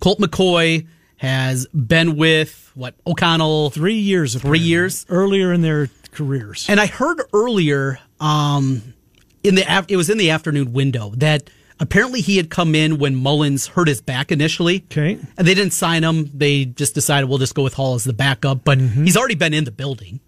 [0.00, 0.86] Colt McCoy
[1.18, 4.32] has been with what O'Connell Three years.
[4.32, 5.06] three apparently, years.
[5.08, 6.66] earlier in their careers.
[6.68, 8.94] And I heard earlier, um,
[9.42, 11.48] in the af- it was in the afternoon window that
[11.80, 14.84] apparently he had come in when Mullens hurt his back initially.
[14.90, 15.18] Okay.
[15.38, 16.30] and they didn't sign him.
[16.34, 18.64] They just decided we'll just go with Hall as the backup.
[18.64, 20.20] But he's already been in the building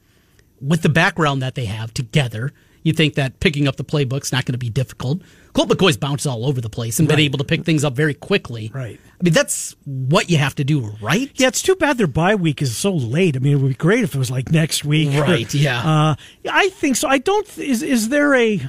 [0.61, 2.53] with the background that they have together.
[2.83, 5.21] You think that picking up the playbook's not going to be difficult.
[5.59, 8.15] Colt McCoy's bounced all over the place and been able to pick things up very
[8.15, 8.71] quickly.
[8.73, 9.01] Right.
[9.21, 11.33] I mean, that's what you have to do, right?
[11.35, 13.35] Yeah, it's too bad their bye week is so late.
[13.35, 15.09] I mean, it would be great if it was like next week.
[15.19, 15.81] Right, yeah.
[16.11, 16.15] Uh,
[16.49, 17.09] I think so.
[17.09, 17.45] I don't.
[17.45, 18.61] th- Is is there a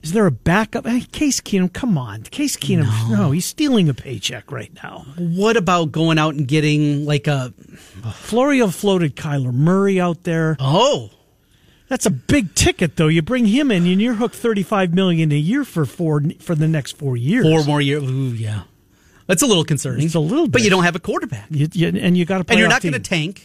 [0.00, 0.86] is there a backup?
[0.86, 3.10] Hey, Case Keenum, come on, Case Keenum.
[3.10, 3.32] No.
[3.32, 5.06] he's stealing a paycheck right now.
[5.18, 7.52] What about going out and getting like a
[8.12, 10.56] Florio floated Kyler Murray out there.
[10.60, 11.10] oh
[11.88, 13.08] That's a big ticket, though.
[13.08, 16.54] You bring him in, and you're hooked thirty five million a year for four for
[16.54, 17.44] the next four years.
[17.44, 18.02] four more years?
[18.02, 18.62] Ooh, yeah,
[19.26, 20.06] that's a little concerning.
[20.06, 22.50] It's a little but you don't have a quarterback, You, you, and you got to.
[22.50, 23.42] And you're not going to tank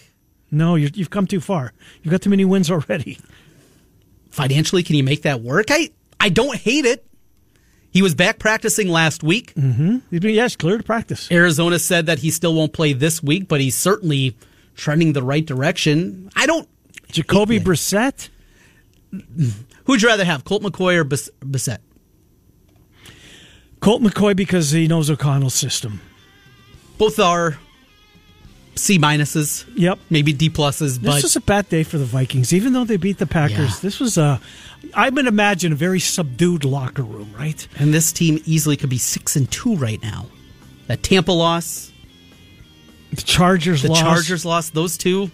[0.51, 1.73] No, you you've come too far.
[2.01, 3.17] You've got too many wins already.
[4.31, 4.83] financially.
[4.83, 5.67] Can you make that work?
[5.69, 7.05] I I don't hate it.
[7.91, 9.53] He was back practicing last week.
[9.55, 9.97] Mm-hmm.
[10.27, 11.29] Yes, clear to practice.
[11.31, 14.37] Arizona said that he still won't play this week, but he's certainly
[14.75, 16.29] trending the right direction.
[16.35, 16.69] I don't.
[17.11, 17.61] Jacoby Yeah.
[17.63, 18.29] Brissett.
[19.85, 21.81] Who'd you rather have, Colt McCoy or Bissett?
[23.79, 26.01] Colt McCoy because he knows O'Connell's system.
[26.97, 27.57] Both are
[28.75, 29.65] C minuses.
[29.75, 29.99] Yep.
[30.09, 32.97] Maybe D pluses, This but was a bad day for the Vikings, even though they
[32.97, 33.57] beat the Packers.
[33.57, 33.79] Yeah.
[33.81, 34.39] This was a,
[34.93, 37.67] I would imagine, a very subdued locker room, right?
[37.77, 40.25] and this team easily could be six and two right now.
[40.87, 41.91] That Tampa loss,
[43.13, 44.01] The Chargers the lost.
[44.01, 44.73] Chargers lost.
[44.73, 45.29] Those 2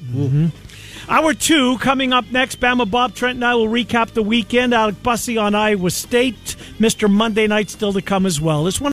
[1.07, 2.59] Hour two coming up next.
[2.59, 4.73] Bama Bob Trent and I will recap the weekend.
[4.73, 6.55] Alec Bussey on Iowa State.
[6.79, 7.09] Mr.
[7.09, 8.65] Monday night still to come as well.
[8.65, 8.83] It's one.